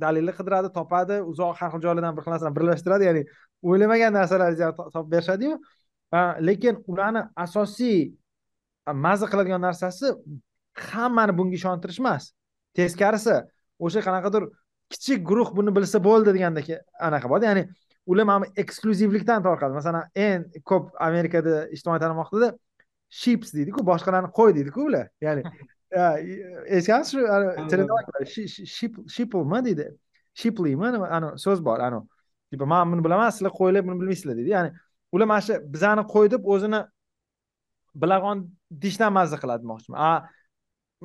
[0.03, 3.03] dalilni qidiradi topadi uzoq har xil joylardan bir xil narsani birlashtiradi.
[3.09, 3.23] Ya'ni
[3.69, 5.57] o'ylamagan narsalarni topib berishadiyu.
[6.47, 7.97] Lekin ularni asosiy
[9.05, 10.13] maza qiladigan narsasi
[10.91, 12.31] hammani bunga ishontirish emas
[12.77, 13.35] teskarisi.
[13.85, 14.43] O'sha qanaqadir
[14.93, 16.67] kichik guruh buni bilsa bo'ldi degandek
[17.07, 17.63] anaqa bor ya'ni
[18.11, 22.49] ular mana bu eksklyuzivlikdan tortadi masalan eng ko'p amerikada ijtimoiy tarmoqlarda
[23.21, 25.05] ships deydiku boshqalarni qo'y deydiku ular.
[25.21, 25.43] Ya'ni
[26.75, 27.11] eshitgansiz
[28.33, 29.87] shu shiplmi deydi
[30.41, 32.05] shiplimi ani so'z bor anavi
[32.51, 34.69] tipa man buni bilaman sizlar qo'ylar buni bilmaysizlar deydi ya'ni
[35.13, 36.81] ular mana shu bizani qo'y deb o'zini
[38.01, 38.37] bilag'on
[38.83, 39.97] dishdan mazza qiladi demoqchiman.
[40.09, 40.11] A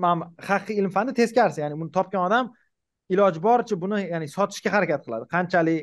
[0.03, 0.17] man
[0.49, 1.61] haqiqiy ilm fanni teskarisi.
[1.65, 2.51] Ya'ni buni topgan odam
[3.15, 5.25] iloji boricha buni ya'ni sotishga harakat qiladi.
[5.35, 5.81] Qanchalik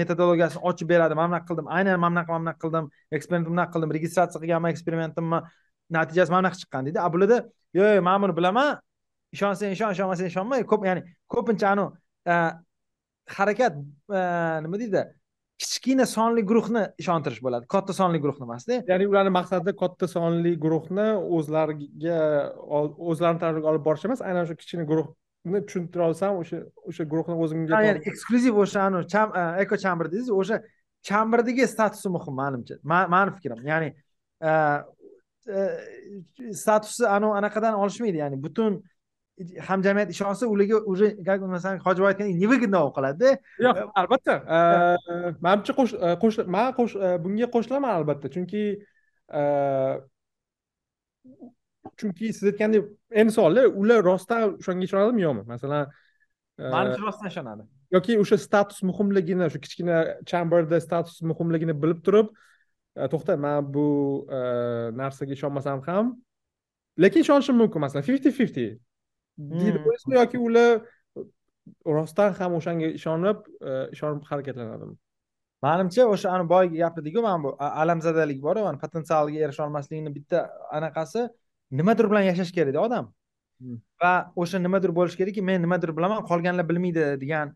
[0.00, 1.66] metodologiyasini ochib beradi mana bunaqa qildim.
[1.76, 2.90] Aynan mana bunaqa mana bunaqa qildim.
[3.16, 3.90] Eksperiment bunaqa qildim.
[3.98, 5.38] Registratsiya qilganman eksperimentimni
[5.96, 6.98] natijasi mana bunaqa chiqqan deydi.
[7.06, 7.38] A bularda
[7.78, 8.78] yo'q yo'q man buni bilaman.
[9.36, 11.02] Ishonsang ishon ishonmasang ishonma ko'p ya'ni
[11.34, 11.88] ko'pincha anavi
[13.36, 13.72] harakat
[14.64, 15.02] nima deydi?
[15.62, 17.64] Kichkina sonli guruhni ishontirish bo'ladi.
[17.74, 18.74] Katta sonli guruhni emasda.
[18.90, 22.18] Ya'ni ularni maqsadi katta sonli guruhni o'zlariga
[23.10, 26.58] o'zlarini tarafiga olib borish emas aynan o'sha kichkina guruhni tushuntira olsam o'sha
[26.88, 28.82] o'sha guruhni o'zimga ya'ni eksklyuziv o'sha
[29.64, 30.56] eko chamber deysiz o'sha
[31.08, 32.74] chamberdagi statusi muhim manimcha.
[33.14, 33.58] Mani fikrim.
[33.72, 33.88] Ya'ni
[36.62, 38.16] statusi anavi anaqadan olishmaydi.
[38.24, 38.82] Ya'ni butun
[39.68, 43.30] hamjamiyat ishonsa ularga уже как masalan hojiboy aytgandek невыгодно bo'lib qoladida
[43.64, 44.34] yo'q albatta.
[45.46, 45.72] Manimcha
[46.22, 46.74] qo'sh man
[47.24, 48.26] bunga qo'shilaman albatta.
[48.34, 48.62] Chunki
[51.98, 52.82] chunki siz aytgandek
[53.20, 55.42] endi savolda ular rostdan o'shanga ishonadimi yo'qmi?
[55.54, 55.84] Masalan
[56.74, 57.62] manimcha rostdan ishonadi.
[57.90, 59.96] yoki o'sha status muhimligini o'sha kichkina
[60.30, 62.26] chamberda status muhimligini bilib turib
[63.12, 63.86] to'xta man bu
[65.00, 66.06] narsaga ishonmasam ham
[67.02, 68.66] lekin ishonishim mumkin masalan fifty fifty
[69.38, 70.70] deydi qo'yasizmi yoki ular
[71.98, 73.38] rostdan ham o'shanga ishonib
[73.94, 74.96] ishonib harakatlanadimi
[75.66, 77.50] manimcha o'sha ani boyagi gapirdiku mana bu
[77.82, 80.38] alamzadalik boru mana potensialiga erisha olmaslikni bitta
[80.78, 81.20] anaqasi
[81.80, 83.04] nimadir bilan yashash kerakda odam
[84.02, 87.46] va o'sha nimadir bo'lishi kerakki men nimadir bilaman qolganlar bilmaydi degan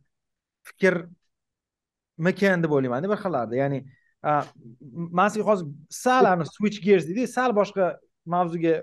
[0.69, 3.79] fikrmikin deb o'ylaymanda bir xillarda ya'ni
[4.23, 7.97] man sizga hozir sal ani switch gears deydi sal boshqa
[8.35, 8.75] mavzuga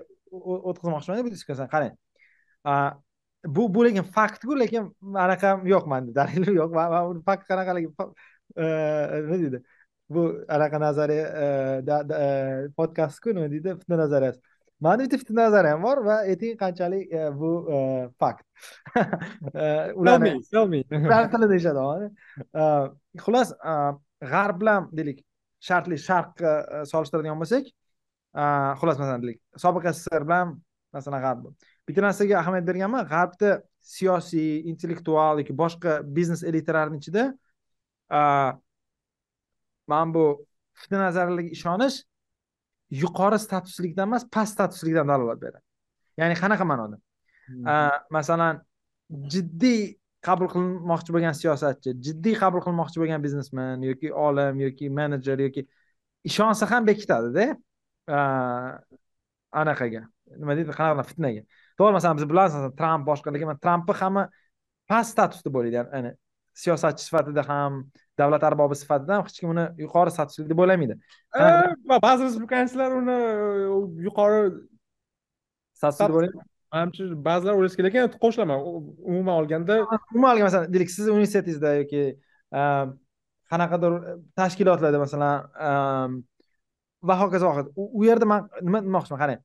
[0.70, 1.94] o'tkazmoqchiman bu diskussiyani qarang
[3.56, 4.90] bu bu lekin faktku lekin
[5.26, 7.88] anaqa yo'q manda dalilim yo'q man uni fakt qanaqaligi
[9.24, 9.62] nima deydi
[10.14, 10.22] bu
[10.56, 11.24] anaqa nazariya
[12.78, 14.40] podkastku nima deydi fitna nazariyasi
[14.80, 17.04] mani bitta fikr nazarim bor va ayting qanchalik
[17.40, 17.50] bu
[18.20, 18.44] fakt
[20.02, 22.06] ularni ularni tilida eshitadi
[23.24, 23.48] xullas
[24.32, 25.18] g'arb bilan deylik
[25.68, 27.70] shartli sharqqa solishtiradigan bo'lsak
[28.80, 30.54] xullas masalan deylik sobiq sssr bilan
[30.96, 31.44] masalan g'arb
[31.86, 33.50] bitta narsaga ahamiyat berganman g'arbda
[33.94, 37.24] siyosiy intellektual yoki boshqa biznes elitalarini ichida
[39.90, 40.24] mana bu
[40.80, 41.96] fitna nazariylarga ishonish
[43.02, 45.64] yuqori statuslikdan emas past statuslikdan dalolat beradi.
[46.20, 46.96] Ya'ni qanaqa ma'noda?
[47.50, 47.66] Hmm.
[48.10, 48.60] masalan
[49.10, 55.66] jiddiy qabul qilmoqchi bo'lgan siyosatchi jiddiy qabul qilmoqchi bo'lgan biznesmen yoki olim yoki menejer yoki
[56.30, 57.46] ishonsa ham bekitadida
[59.60, 60.02] anaqaga.
[60.40, 61.42] Nima deydi qanaqa fitnaga.
[61.78, 64.22] To'g'ri masalan biz bilamiz tramp boshqa lekin trampni hamma
[64.90, 66.12] past statusda bo'ladi ya'ni
[66.62, 67.72] siyosatchi sifatida ham
[68.20, 70.94] davlat arbobi sifatida ham hech kim uni yuqori statusli deb o'ylamaydi.
[72.06, 73.18] Ba'zi respublikachilar uni
[74.06, 74.40] yuqori
[75.78, 76.28] statusli
[76.72, 78.58] manimcha ba'zilar o'ylashi kerak lekin qo'shilaman.
[79.10, 79.74] Umuman olganda
[80.14, 82.02] umuman olganda masalan deylik sizni universitetingizda yoki
[83.50, 83.92] qanaqadir
[84.38, 85.36] tashkilotlarda masalan
[87.08, 89.18] va hokazo va hokazo u yerda man nima demoqchiman?
[89.22, 89.40] Qarang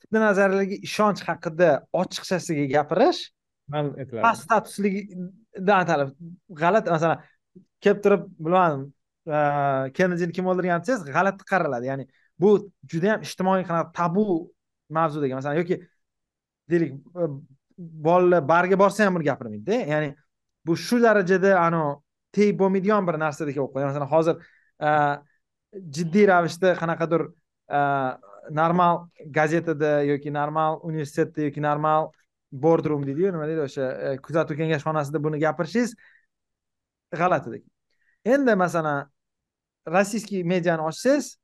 [0.00, 1.68] fitna nazariylarga ishonch haqida
[2.00, 3.20] ochiqchasiga gapirish
[3.72, 3.84] man
[4.24, 5.82] past statuslidan
[6.62, 7.18] g'alati masalan
[7.84, 8.82] kelib turib bilmadim
[9.96, 11.84] kennedini kim o'ldirgan desangiz g'alati qaraladi.
[11.90, 12.04] Ya'ni
[12.42, 12.50] bu
[12.90, 14.24] juda yam ijtimoiy qanaqa tabu
[14.96, 15.76] mavzu degan masalan yoki
[16.70, 17.28] deylik e,
[17.78, 19.74] bolalar barga borsa ham buni gapirmaydida.
[19.92, 20.14] Ya'ni
[20.66, 21.96] bu shu darajada anavi
[22.32, 24.36] tegib bo'lmaydigan bir narsada bo'lib qolgan masalan hozir
[24.88, 24.90] e,
[25.96, 27.26] jiddiy ravishda qanaqadir
[27.78, 27.80] e,
[28.50, 29.06] normal
[29.38, 32.10] gazetada yoki normal universitetda yoki normal
[32.52, 35.94] bordrum deydiyu nima deydi o'sha kuzatuv kengashxonasida buni gapirishingiz
[37.20, 37.62] g'alati
[38.24, 39.10] endi masalan
[39.94, 41.36] rossiyskiy mediani ochsangiz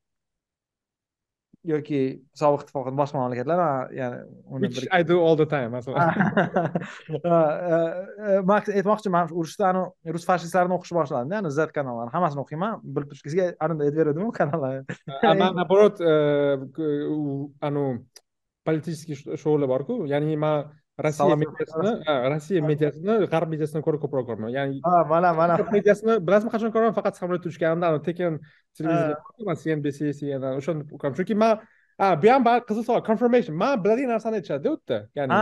[1.65, 3.59] yoki sobiq ittifoqni boshqa mamlakatlar
[3.99, 4.19] ya'ni
[4.63, 5.99] which i do all the time masalan.
[8.51, 13.27] Man aytmoqchiman urushda anavi rus farsistlarini o'qishni boshladimda ani z kanallarini hammasini o'qiyman bilib turibsiz
[13.27, 14.83] sizga aytib beradimu kanallarni
[15.43, 16.01] man наоборот
[17.61, 18.05] anavi
[18.69, 20.05] политический shoular borku.
[20.07, 20.69] Ya'ni man
[21.05, 21.93] rossiya mediasini
[22.33, 24.81] rossiya mediasini g'arb mediasidan ko'ra ko'proq ko'raman ya'ni
[25.13, 28.39] mana mana mediasini bilasizmi qachon ko'raman faqat samolyotda uchganimda tekin
[28.77, 31.59] televizor cnbc cnn o'shanda ko'raman chunki man
[32.23, 33.55] bu ham qiziq savol confirmation.
[33.63, 35.33] Man biladigan narsani aytishadida u yerda ya'ni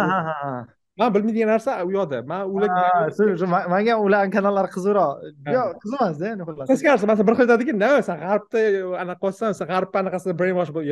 [0.96, 2.70] man bilmaydigan narsa u yoqda man ular
[3.72, 5.12] manga ularni kanallari qiziqroq
[5.56, 8.62] yo'q qiziq emasda endi xullas teskarisi masalan bir xil aytadiki no san g'arbda
[9.02, 10.86] anaqa qilyapsan san g'arbni anaqasida brain wash yo'q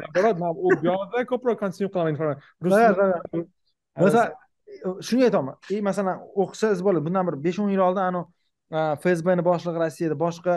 [0.00, 3.48] naоборот man u yoqda ko'proq konsyum qilaman informatsiya
[4.00, 4.32] masalan
[5.06, 5.56] shunga aytyapman.
[5.74, 8.26] И masalan o'qisangiz bo'ladi bundan bir besh o'n yil oldin anavi
[9.02, 10.54] fsbni boshlig'i rossiyada boshqa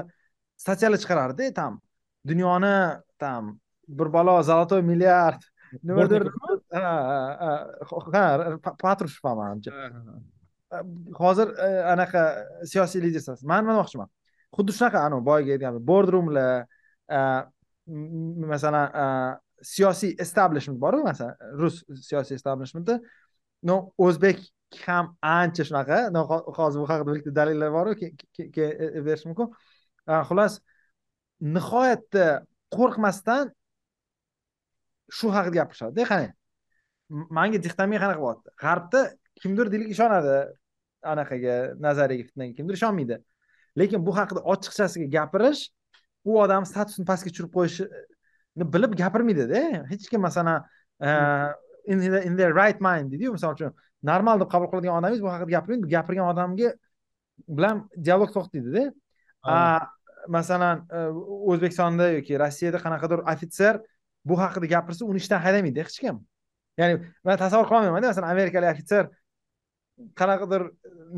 [0.64, 1.82] statyalar chiqarardi там
[2.30, 2.76] dunyoni
[3.20, 5.42] там bir balo золотой milliard.
[5.84, 6.24] Nimadir
[6.74, 6.94] ha
[8.84, 9.72] patrushев manimcha
[11.22, 11.48] hozir
[11.94, 12.24] anaqa
[12.72, 14.10] siyosiy lider man nima demoqchiman
[14.56, 16.68] xuddi shunaqa anavi boyagi aytgan boardroomlar
[18.54, 18.86] masalan
[19.74, 21.76] siyosiy establishment borku masalan rus
[22.10, 22.94] siyosiy establishmenti
[23.64, 24.40] no o'zbek
[24.86, 25.98] ham ancha shunaqa.
[26.58, 29.52] Hozir bu haqida bitta dalillar boru keyin e, berish mumkin.
[30.30, 30.60] Xullas
[31.56, 32.28] nihoyatda
[32.76, 33.52] qo'rqmasdan
[35.18, 36.32] shu haqida gapirishadida qarang
[37.38, 38.50] manga dixtomiya qanaqa bo'lyapti?
[38.64, 39.02] G'arbda
[39.42, 40.38] kimdir deylik ishonadi
[41.14, 41.56] anaqaga
[41.86, 43.18] nazariyaga fitnaga kimdir ishonmaydi.
[43.80, 45.62] Lekin bu haqida ochiqchasiga gapirish
[46.30, 50.64] u odam statusini pastga tushirib qo'yishini bilib gapirmaydida hech kim masalan
[51.02, 51.52] hmm.
[51.86, 53.74] In, in their right mind deydiyu misol uchun
[54.04, 55.90] normal deb qabul qiladigan odamingiz bu haqida gapirmaydi.
[55.96, 56.74] Gapirgan odamga
[57.58, 58.84] bilan dialog to'xtaydida
[60.36, 61.00] masalan e,
[61.52, 63.80] o'zbekistonda yoki rossiyada qanaqadir ofitser
[64.26, 66.22] bu haqida gapirsa uni ishdan haydamaydi hech kim.
[66.80, 69.10] Ya'ni man tasavvur qilolmaymanda masalan amerikalik ofitser
[70.22, 70.62] qanaqadir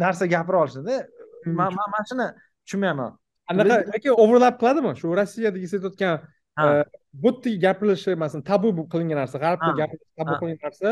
[0.03, 0.95] narsa gapira olishida
[1.59, 2.27] man man shuni
[2.65, 3.11] tushunmayapman
[3.51, 4.91] anaqa lekin overlap qiladimi?
[5.01, 6.15] Shu rossiyada eslatayotgan
[7.13, 10.89] bu yerda gapirilishi masalan tabu qilingan narsa g'arbda gapirish tabu qilingan narsa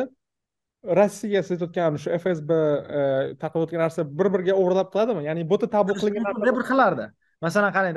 [1.00, 3.02] rossiyaga siz aytayotgan shu fsb e,
[3.42, 7.06] tarqatayotgan narsa bir biriga overlap qiladimi ya'ni bu yerda tabu qilingan narsa bir xillarda
[7.46, 7.96] masalan qarang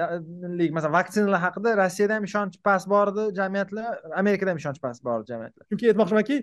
[0.76, 3.90] masalan vaksinalar haqida rossiyada ham ishonch past bor edi jamiyatlar
[4.22, 5.66] amerikada ham ishonch past bor edi jamiyatlar.
[5.70, 6.38] Chunki aytmoqchimanki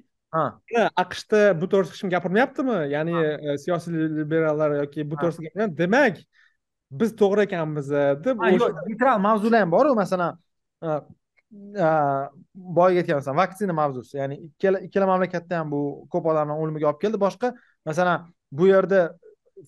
[1.03, 2.77] aqshda bu to'g'risida hech kim gapirmayaptimi?
[2.95, 6.21] Ya'ni e, siyosiy liberallar yoki bu to'g'risida demak
[7.01, 7.89] biz to'g'ri ekanmiz
[8.27, 8.45] deb
[8.91, 10.39] literal mavzular ham boru masalan
[11.51, 14.17] boyagi aytgan vaksina mavzusi.
[14.17, 15.81] Ya'ni ikkala ikkala mamlakatda ham bu
[16.13, 17.17] ko'p odamni o'limiga olib keldi.
[17.25, 17.53] Boshqa
[17.85, 18.99] masalan bu yerda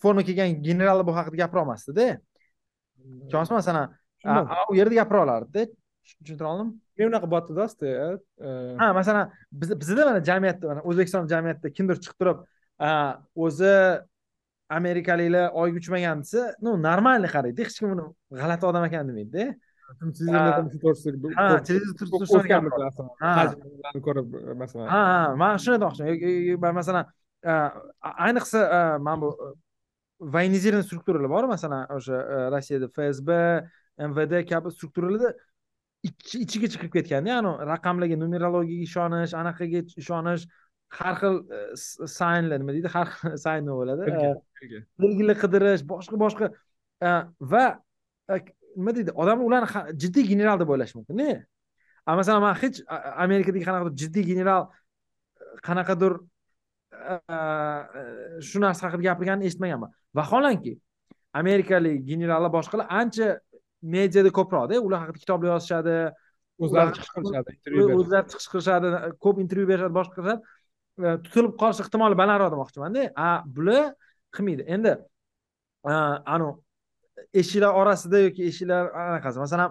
[0.02, 2.06] forma kiygan generallar bu haqida gapira olmasdida
[3.30, 3.94] tushunasizmi masalan
[4.72, 5.62] u yerda gapira olardida
[6.22, 6.74] tushuntira oldimmi?
[6.98, 7.86] Men unaqa botidasta
[8.80, 12.40] ha masalan bizda mana jamiyatda mana o'zbekiston jamiyatida kimdir chiqib turib
[13.46, 13.76] o'zi
[14.80, 18.06] amerikaliklar oyga uchmagan desa ну нормальный qaraydi hech kim uni
[18.40, 19.46] g'alati odam ekan demaydida
[23.24, 24.28] ha ko'rib
[24.64, 27.06] masalan ha ha man shuni aytmoqchiman masalan
[28.28, 28.60] ayniqsa
[29.08, 29.30] mana bu
[30.36, 32.18] военизированный strukturalar bor masalan o'sha
[32.54, 33.30] rossiyada fsb
[34.10, 35.30] mvd kabi strukturalarda
[36.44, 40.44] ichigacha kirib ketganda anavi raqamlarga numerologiyaga ishonish anaqaga ishonish
[40.98, 41.36] har xil
[42.18, 44.04] saynlar nima deydi har xil sayn nima bo'ladi
[45.04, 46.52] belgilar qidirish boshqa boshqa
[47.54, 47.66] va
[48.78, 49.12] nima deydi?
[49.22, 51.44] Odamlar ularni jiddiy general deb o'ylashi mumkinda.
[52.20, 52.78] Masalan man hech
[53.26, 54.64] amerikadagi qanaqadir jiddiy general
[55.68, 56.14] qanaqadir
[58.48, 59.92] shu narsa haqida gapirganini eshitmaganman.
[60.18, 60.74] Vaholanki
[61.42, 63.28] amerikalik generallar boshqalar ancha
[63.96, 65.96] mediada ko'proqda ular haqida kitoblar yozishadi
[66.64, 67.50] o'zlari chiqish qilishadi
[68.00, 68.88] o'zlari chiqish qilishadi
[69.24, 70.42] ko'p intervyu berishadi boshqa qilishadi.
[71.26, 73.02] Tutilib qolish ehtimoli balandroq demoqchimanda.
[73.26, 73.84] A bular
[74.36, 74.64] qilmaydi.
[74.76, 74.94] Endi
[76.34, 76.52] anavi
[77.42, 79.38] eshiklar orasida yoki eshiklar anaqasi.
[79.46, 79.70] Masalan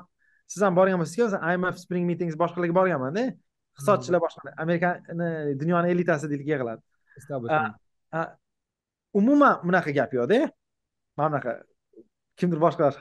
[0.52, 3.24] siz ham borgan bo'lsangizki masalan imf spring meetings boshqalarga borganmanda.
[3.72, 6.80] Iqtisodchilar boshqa amerikani dunyoni elitasi deylik yig'iladi
[9.20, 10.38] umuman bunaqa gap yo'qda.
[11.16, 11.52] Mana bunaqa.
[12.40, 12.94] Kimdir boshqalar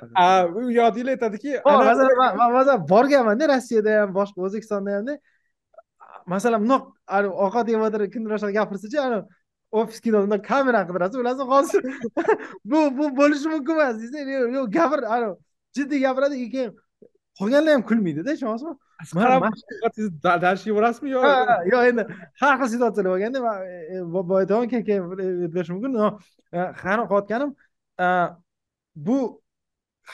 [0.60, 5.14] u yodinglar aytadiki masalan borganmanda rossiyada ham boshqa o'zbekistonda hamda.
[6.34, 6.84] Masalan bundoq
[7.46, 8.98] ovqat yeb o'tirib kimdir boshqa gapirsachi
[9.72, 11.82] ofis kinoda kamera qidirasiz o'ylasiz hozir
[12.72, 14.02] bu bu bo'lishi mumkin emas.
[14.02, 14.20] Desa
[14.58, 15.00] yo'q gapir
[15.76, 16.72] jiddiy gapiradi keyin
[17.40, 18.76] qolganlar ham kulmaydida ishonyapsizmi
[19.24, 21.22] qarab dars yevorasizmi yo?
[21.74, 22.04] Yo'q endi
[22.42, 25.04] har xil situatsiyalar bo'lganda man boya aytaman keyin keyin
[25.56, 25.92] berish mumkin.
[26.84, 27.50] Qani qilayotganim
[29.08, 29.18] bu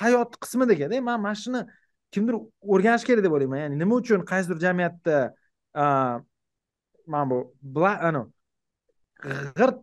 [0.02, 1.62] hayot qismida ekanda man mana shuni
[2.14, 2.36] kimdir
[2.74, 3.60] o'rganishi kerak deb o'ylayman.
[3.64, 5.16] Ya'ni nima uchun qaysidir jamiyatda
[7.12, 7.38] mana bu
[9.24, 9.78] g'irt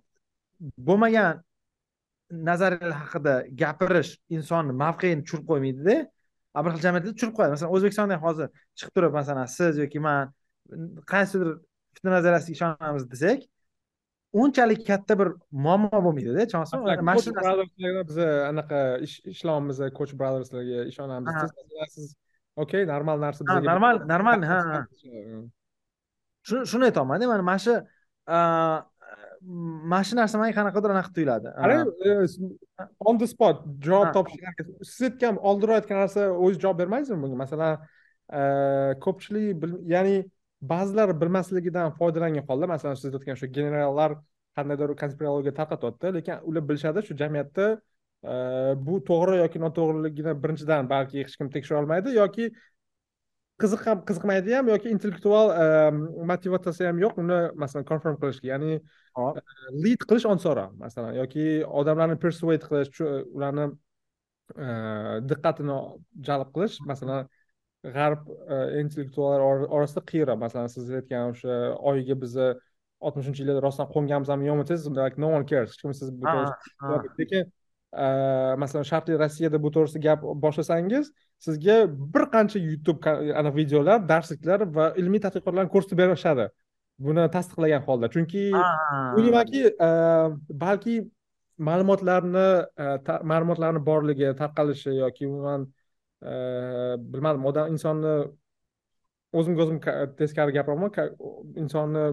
[0.88, 1.42] bo'lmagan
[2.30, 5.96] nazariyalar haqida gapirish insonni mavqeini tushirib qo'ymaydida
[6.64, 7.52] bir xil jamiyatda tushirib qo'yadi.
[7.56, 10.32] Masalan o'zbekistonda ham hozir chiqib turib masalan siz yoki man
[11.12, 11.50] qaysidir
[11.94, 13.40] fitna nazariyasiga ishonamiz desak
[14.42, 15.28] unchalik katta bir
[15.66, 16.84] muammo bo'lmaydida tushunasizmi
[18.10, 18.18] biz
[18.50, 18.80] anaqa
[19.34, 21.30] ishlayapmiz coach brotherslarga ishonamiz.
[21.96, 22.14] Siz
[22.56, 23.40] okey normal narsa
[23.72, 24.58] normal normal ha.
[26.70, 27.74] Shuni aytyapmanda mana mana shu
[29.46, 31.90] mana shu narsa menga qanaqadir anaqa tuyuladi qarang
[33.08, 34.38] on the spot javob topish
[34.92, 37.36] siz aytgan oldinroq aytgan narsa o'zi javob bermaysizmi bunga?
[37.44, 37.74] Masalan
[39.04, 40.16] ko'pchilik ya'ni
[40.74, 44.16] ba'zilar bilmasligidan foydalangan holda masalan siz aytgan shu generallar
[44.56, 47.66] qandaydir konspirologiya tarqatyapti lekin ular bilishadi shu jamiyatda
[48.86, 52.44] bu to'g'ri yoki noto'g'riligini birinchidan balki hech kim tekshira olmaydi yoki
[53.62, 55.52] qiziq ham qiziqmaydi ham yoki intellektual
[56.30, 57.14] motivatsiyasi ham yo'q.
[57.22, 58.72] Uni masalan confirm qilishga ya'ni
[59.84, 61.46] lead qilish oson masalan yoki
[61.80, 63.00] odamlarni persuade qilish
[63.36, 63.66] ularni
[65.30, 65.78] diqqatini
[66.28, 67.28] jalb qilish masalan
[67.96, 68.22] g'arb
[68.82, 69.40] intellektuallar
[69.76, 71.58] orasida qiyiq masalan siz aytgan o'sha
[71.90, 72.48] oyiga bizni
[73.06, 75.70] oltmishinchi yillarda rostdan qo'nganmizmi yo'qmi desangiz like no one cares.
[75.72, 76.08] Hech kim siz
[77.20, 77.52] lekin
[78.62, 81.06] masalan sharqiy rossiyada bu to'g'risida gap boshlasangiz
[81.44, 81.76] sizga
[82.14, 86.46] bir qancha youtube ana videolar darsliklar va ilmiy tadqiqotlarni ko'rsatib berishadi.
[87.04, 88.10] Buni tasdiqlagan holda.
[88.14, 88.42] Chunki
[89.18, 89.62] o'ylaymanki
[90.64, 90.94] balki
[91.68, 92.46] ma'lumotlarni
[93.30, 95.66] ma'lumotlarni borligi tarqalishi yoki umuman
[97.12, 98.14] bilmadim odam insonni
[99.38, 99.78] o'zimga o'zim
[100.18, 100.90] teskari gapiraman
[101.62, 102.04] insonni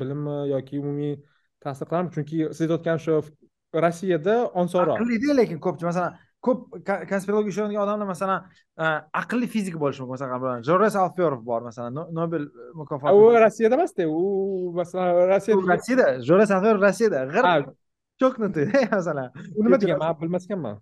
[0.00, 1.14] bilimi yoki umumiy
[1.64, 3.20] tasdiqlarmi chunki siz aytayotgan shu
[3.84, 5.04] rossiyada osonroq
[5.40, 6.16] lekin ko'pchilik masalan
[6.46, 6.60] ko'p
[7.10, 8.40] konspirologiyaga ishonadigan odamlar masalan
[9.20, 10.14] aqlli fizik bo'lishi mumkin.
[10.14, 12.46] Masalan jores alferov bor masalan nobel
[12.78, 13.14] mukofoti.
[13.14, 14.22] U rossiyada emasda u
[14.78, 15.66] masalan rossiyada.
[15.72, 17.24] Rossiyada jores alferov rossiyada.
[17.34, 17.68] G'ir
[18.20, 18.66] чокнутый
[18.96, 19.28] masalan.
[19.56, 20.80] U nima degan man bilmas ekanman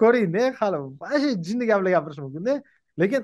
[0.00, 2.60] ko'ringda hali mana shu jinni gaplar gapirishi mumkinda.
[2.98, 3.22] Lekin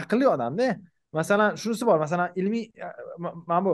[0.00, 0.76] aqlli odamda.
[1.12, 2.68] Masalan shunisi bor masalan ilmiy
[3.18, 3.72] mana bu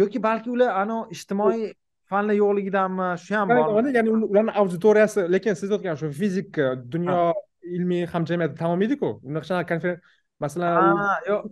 [0.00, 1.68] yoki balki ular anavi ijtimoiy
[2.10, 3.08] fanlar yo'qligidanmi?
[3.24, 6.50] Shu ham bor ya'ni ularni auditoriyasi lekin siz aytgan shu fizik
[6.94, 7.18] dunyo
[7.76, 9.98] ilmiy hamjamiyati tan olmaydiku unaqa shunaqa konferen
[10.44, 10.94] masalan
[11.30, 11.42] yo'q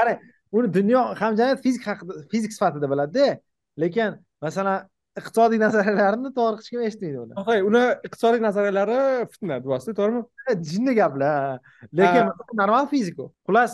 [0.00, 0.18] qarang
[0.56, 3.28] uni dunyo hamjamiyat fizik haqida fizik sifatida biladida.
[3.82, 4.10] Lekin
[4.44, 4.86] masalan
[5.20, 7.32] iqtisodiy nazariyalarini to'g'ri hech kim eshitmaydi uni.
[7.68, 8.98] Uni iqtisodiy nazariyalari
[9.32, 10.22] fitna deyapsiz to'g'rimi?
[10.70, 11.58] Jinni gaplar.
[12.00, 13.72] Lekin normal fizik u xullas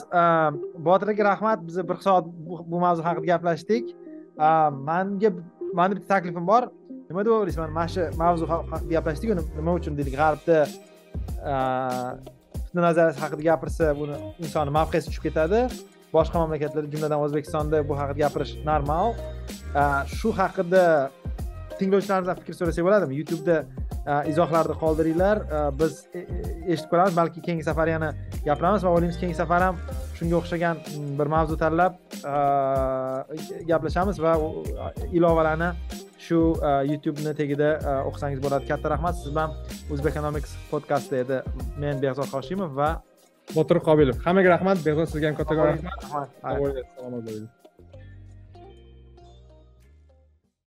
[0.88, 2.24] botir aka rahmat biz bir soat
[2.70, 3.84] bu mavzu haqida gaplashdik
[4.36, 5.30] manga
[5.74, 6.62] mani bitta taklifim bor
[7.10, 10.58] nima deb o'ylaysiz mana shu mavzu haqida gaplashdik nima uchun deylik g'arbda
[12.64, 15.60] fitna nazariyasi haqida gapirsa buni insonni mavqesi tushib ketadi
[16.16, 19.06] boshqa mamlakatlarda jumladan o'zbekistonda bu haqida gapirish normal
[20.18, 20.84] shu haqida
[21.82, 23.18] tinglovchilarimizdan fikr so'rasak bo'ladimi?
[23.20, 23.58] Youtubeda
[24.32, 25.42] izohlarni qoldiringlar.
[25.80, 26.24] Biz e, e,
[26.72, 28.12] eshitib ko'ramiz balki keyingi safar yana
[28.46, 29.18] gapiramiz va o'ylaymiz.
[29.20, 29.78] Keyingi safar ham
[30.18, 30.82] shunga o'xshagan
[31.18, 31.98] bir mavzu tanlab
[33.70, 34.34] gaplashamiz va
[35.12, 35.70] ilovalarni
[36.26, 36.40] shu
[36.90, 37.70] youtubeni tagida
[38.08, 38.68] o'qisangiz bo'ladi.
[38.72, 39.18] Katta rahmat.
[39.22, 39.56] Siz bilan
[39.94, 41.40] o'zbekonomics podkasti edi
[41.78, 42.92] men behzod hoshimov va
[43.56, 44.22] botir qobilov.
[44.26, 44.86] Hammaga rahmat.
[44.86, 46.38] Behzod sizga ham kattakon rahmat.
[46.42, 47.50] salomat bo'ling